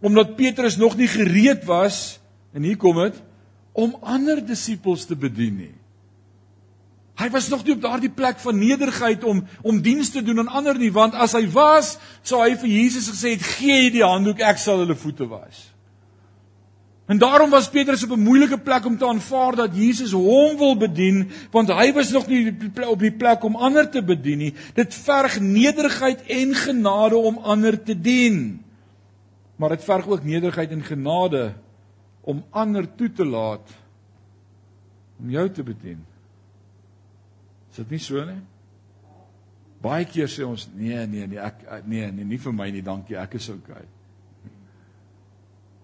omdat 0.01 0.35
Petrus 0.35 0.77
nog 0.77 0.97
nie 0.97 1.07
gereed 1.07 1.65
was 1.65 2.19
en 2.53 2.63
hier 2.63 2.77
kom 2.77 2.95
dit 3.01 3.21
om 3.71 3.97
ander 4.01 4.45
disippels 4.45 5.05
te 5.05 5.15
bedien 5.15 5.55
nie. 5.57 5.76
Hy 7.17 7.29
was 7.33 7.47
nog 7.49 7.63
nie 7.65 7.73
op 7.73 7.81
daardie 7.81 8.11
plek 8.13 8.37
van 8.39 8.59
nederigheid 8.59 9.23
om 9.23 9.41
om 9.61 9.81
diens 9.81 10.11
te 10.13 10.21
doen 10.21 10.39
aan 10.39 10.53
ander 10.59 10.77
nie, 10.77 10.91
want 10.93 11.15
as 11.17 11.33
hy 11.33 11.47
was, 11.49 11.95
sou 12.21 12.43
hy 12.43 12.53
vir 12.61 12.69
Jesus 12.69 13.09
gesê 13.09 13.33
het: 13.33 13.47
"Gee 13.57 13.87
jy 13.87 13.89
die 13.97 14.05
handdoek, 14.05 14.39
ek 14.39 14.61
sal 14.61 14.83
hulle 14.83 14.95
voete 14.95 15.25
was." 15.27 15.65
En 17.07 17.17
daarom 17.17 17.49
was 17.49 17.69
Petrus 17.69 18.03
op 18.03 18.11
'n 18.11 18.23
moeilike 18.23 18.57
plek 18.57 18.85
om 18.85 18.97
te 18.97 19.07
aanvaar 19.07 19.55
dat 19.55 19.75
Jesus 19.75 20.11
hom 20.11 20.57
wil 20.57 20.77
bedien, 20.77 21.31
want 21.51 21.69
hy 21.69 21.93
was 21.93 22.11
nog 22.11 22.27
nie 22.27 22.53
op 22.87 22.99
die 22.99 23.15
plek 23.15 23.43
om 23.43 23.55
ander 23.55 23.89
te 23.89 24.03
bedien 24.03 24.37
nie. 24.37 24.53
Dit 24.73 24.93
verg 24.93 25.39
nederigheid 25.39 26.21
en 26.21 26.55
genade 26.55 27.15
om 27.15 27.37
ander 27.37 27.83
te 27.83 28.01
dien. 28.01 28.65
Maar 29.55 29.69
dit 29.69 29.83
verg 29.83 30.07
ook 30.07 30.23
nederigheid 30.23 30.71
en 30.71 30.83
genade 30.83 31.53
om 32.21 32.45
ander 32.49 32.95
toe 32.95 33.11
te 33.11 33.25
laat 33.25 33.69
om 35.19 35.29
jou 35.29 35.49
te 35.49 35.63
bedien. 35.63 36.05
Is 37.77 37.83
dit 37.83 37.91
nie 37.93 38.01
so 38.01 38.21
nie? 38.25 38.39
Baie 39.85 40.05
keer 40.09 40.25
sê 40.25 40.41
ons 40.41 40.63
nee 40.73 41.03
nee 41.05 41.27
nee 41.29 41.37
ek 41.37 41.59
nee 41.85 42.07
nee 42.09 42.25
nie 42.25 42.39
vir 42.41 42.55
my 42.57 42.65
nie 42.73 42.81
dankie 42.81 43.19
ek 43.21 43.35
is 43.37 43.51
okay. 43.53 43.83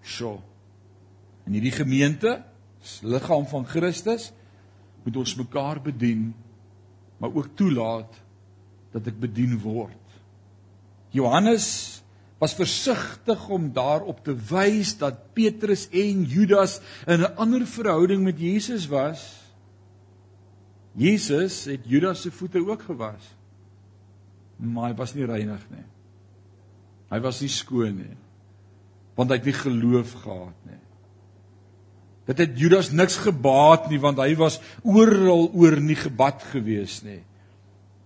So. 0.02 0.40
In 1.46 1.54
hierdie 1.54 1.70
gemeente, 1.76 2.40
liggaam 3.06 3.46
van 3.46 3.68
Christus, 3.70 4.32
moet 5.04 5.20
ons 5.22 5.36
mekaar 5.38 5.78
bedien, 5.84 6.32
maar 7.22 7.30
ook 7.30 7.54
toelaat 7.54 8.18
dat 8.90 9.12
ek 9.12 9.22
bedien 9.22 9.54
word. 9.62 10.18
Johannes 11.14 11.68
was 12.42 12.58
versigtig 12.58 13.46
om 13.54 13.70
daarop 13.70 14.24
te 14.26 14.34
wys 14.50 14.96
dat 14.98 15.30
Petrus 15.38 15.86
en 15.94 16.26
Judas 16.26 16.80
in 17.06 17.22
'n 17.22 17.36
ander 17.38 17.62
verhouding 17.62 18.26
met 18.26 18.42
Jesus 18.42 18.90
was 18.90 19.43
Jesus 20.94 21.64
het 21.66 21.86
Judas 21.90 22.22
se 22.22 22.30
voete 22.30 22.62
ook 22.62 22.82
gewas. 22.86 23.26
Maar 24.56 24.92
hy 24.92 24.96
was 24.98 25.14
nie 25.14 25.26
reinig 25.26 25.62
nie. 25.72 25.86
Hy 27.10 27.20
was 27.22 27.40
nie 27.42 27.50
skoon 27.50 27.98
nie. 27.98 28.16
Want 29.18 29.30
hy 29.30 29.38
het 29.40 29.48
nie 29.50 29.58
geloof 29.58 30.14
gehad 30.22 30.66
nie. 30.68 30.80
Dit 32.30 32.40
het 32.40 32.54
Judas 32.56 32.88
niks 32.94 33.18
gebaat 33.20 33.90
nie 33.90 34.00
want 34.00 34.22
hy 34.22 34.32
was 34.38 34.60
oral 34.82 35.50
oor 35.52 35.76
nie 35.82 35.98
gebad 35.98 36.42
gewees 36.54 37.02
nie. 37.04 37.20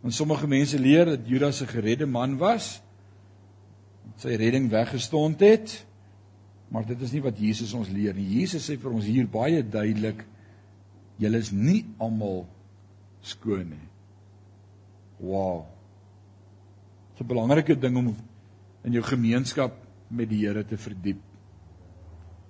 En 0.03 0.15
sommige 0.15 0.49
mense 0.51 0.79
leer 0.81 1.13
dat 1.13 1.29
Judas 1.29 1.61
'n 1.63 1.71
geredde 1.71 2.07
man 2.07 2.37
was. 2.39 2.81
Sy 4.17 4.35
redding 4.35 4.71
weggestond 4.71 5.41
het. 5.41 5.85
Maar 6.69 6.87
dit 6.87 7.01
is 7.01 7.13
nie 7.13 7.23
wat 7.23 7.39
Jesus 7.39 7.73
ons 7.73 7.89
leer 7.89 8.15
nie. 8.15 8.41
Jesus 8.41 8.71
sê 8.71 8.79
vir 8.79 8.91
ons 8.91 9.05
hier 9.05 9.29
baie 9.29 9.63
duidelik: 9.63 10.25
Julle 11.17 11.39
is 11.39 11.51
nie 11.51 11.87
almal 11.99 12.47
skoon 13.21 13.69
nie. 13.69 13.87
Wow. 15.19 15.67
Dit 17.13 17.21
is 17.21 17.27
'n 17.27 17.29
belangrike 17.29 17.79
ding 17.79 17.97
om 17.97 18.17
in 18.85 18.93
jou 18.93 19.03
gemeenskap 19.03 19.75
met 20.09 20.29
die 20.29 20.47
Here 20.47 20.65
te 20.65 20.77
verdiep. 20.77 21.21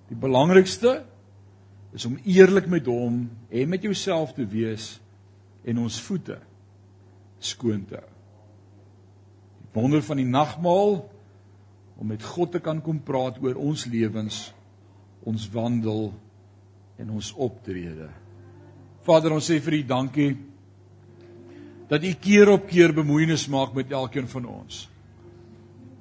Die 0.09 0.17
belangrikste 0.17 1.05
is 1.93 2.05
om 2.05 2.19
eerlik 2.25 2.67
met 2.67 2.87
hom 2.87 3.31
en 3.49 3.69
met 3.69 3.83
jouself 3.83 4.35
te 4.37 4.47
wees 4.47 5.01
en 5.65 5.79
ons 5.79 6.01
voete 6.01 6.39
skoon 7.39 7.85
te 7.89 7.95
hou. 7.95 8.13
Die 9.59 9.73
wonder 9.73 10.03
van 10.03 10.17
die 10.17 10.29
nagmaal 10.29 11.11
om 11.99 12.07
met 12.07 12.23
God 12.23 12.53
te 12.55 12.61
kan 12.63 12.81
kom 12.83 13.01
praat 13.03 13.41
oor 13.43 13.59
ons 13.59 13.85
lewens, 13.91 14.53
ons 15.27 15.49
wandel 15.51 16.13
en 16.99 17.11
ons 17.11 17.33
optrede. 17.35 18.09
Vader, 19.07 19.35
ons 19.35 19.51
sê 19.51 19.59
vir 19.63 19.81
U 19.81 19.83
dankie 19.87 20.31
dat 21.89 22.05
U 22.05 22.13
keer 22.21 22.51
op 22.53 22.67
keer 22.69 22.93
bemoeienis 22.95 23.47
maak 23.49 23.75
met 23.75 23.93
elkeen 23.93 24.29
van 24.29 24.45
ons. 24.47 24.89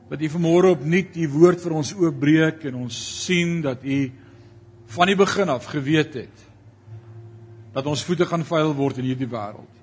Dat 0.09 0.21
U 0.21 0.29
vanmôre 0.35 0.73
opnuut 0.75 1.15
U 1.15 1.29
woord 1.35 1.63
vir 1.63 1.75
ons 1.79 1.93
oopbreek 1.95 2.67
en 2.69 2.83
ons 2.83 2.97
sien 3.25 3.61
dat 3.63 3.83
U 3.83 3.99
van 4.97 5.11
die 5.11 5.19
begin 5.19 5.49
af 5.51 5.67
geweet 5.71 6.19
het 6.23 6.43
dat 7.77 7.85
ons 7.85 8.01
voete 8.07 8.25
gaan 8.25 8.41
vuil 8.47 8.71
word 8.73 8.97
in 8.97 9.05
hierdie 9.05 9.29
wêreld. 9.29 9.73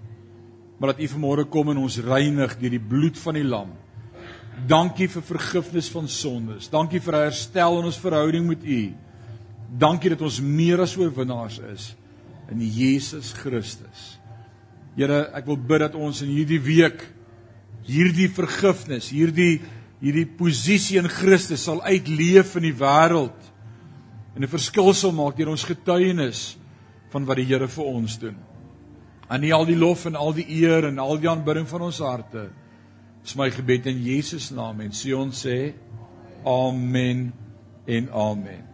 Maar 0.80 0.94
dat 0.94 1.02
U 1.04 1.08
vanmôre 1.12 1.44
kom 1.46 1.70
en 1.70 1.84
ons 1.84 2.00
reinig 2.02 2.56
deur 2.58 2.72
die 2.74 2.82
bloed 2.82 3.18
van 3.22 3.38
die 3.38 3.44
lam. 3.46 3.70
Dankie 4.66 5.06
vir 5.12 5.22
vergifnis 5.22 5.90
van 5.92 6.08
sondes. 6.10 6.66
Dankie 6.72 6.98
vir 7.04 7.20
herstel 7.20 7.78
in 7.78 7.86
ons 7.90 8.00
verhouding 8.02 8.48
met 8.48 8.64
U. 8.66 8.80
Dankie 9.78 10.10
dat 10.10 10.24
ons 10.26 10.40
meer 10.42 10.82
as 10.82 10.96
oorwinnaars 10.98 11.60
is 11.70 11.92
in 12.50 12.60
Jesus 12.66 13.32
Christus. 13.38 14.14
Here, 14.94 15.24
ek 15.34 15.46
wil 15.46 15.58
bid 15.58 15.82
dat 15.82 15.94
ons 15.98 16.22
in 16.22 16.30
hierdie 16.30 16.60
week 16.62 17.02
hierdie 17.84 18.30
vergifnis, 18.32 19.10
hierdie 19.12 19.60
hierdie 20.04 20.26
posisie 20.36 20.98
in 21.00 21.08
Christus 21.08 21.64
sal 21.64 21.80
uitleef 21.80 22.56
in 22.58 22.66
die 22.66 22.76
wêreld 22.76 23.38
en 24.36 24.42
'n 24.42 24.50
verskil 24.50 24.92
sal 24.92 25.12
maak 25.12 25.36
deur 25.36 25.48
ons 25.48 25.64
getuienis 25.64 26.56
van 27.10 27.24
wat 27.24 27.36
die 27.36 27.46
Here 27.46 27.68
vir 27.68 27.84
ons 27.84 28.18
doen. 28.18 28.36
Aan 29.28 29.44
U 29.44 29.50
al 29.52 29.64
die 29.64 29.78
lof 29.78 30.06
en 30.06 30.16
al 30.16 30.32
die 30.32 30.46
eer 30.60 30.84
en 30.84 30.98
al 30.98 31.16
die 31.16 31.30
aanbidding 31.30 31.66
van 31.68 31.82
ons 31.82 31.98
harte. 31.98 32.50
Dis 33.22 33.36
my 33.36 33.50
gebed 33.50 33.86
in 33.86 34.02
Jesus 34.04 34.50
naam 34.50 34.80
en 34.80 34.90
sê 34.90 35.14
ons 35.16 35.46
sê 35.46 35.72
amen 36.44 37.32
en 37.86 38.10
amen. 38.12 38.64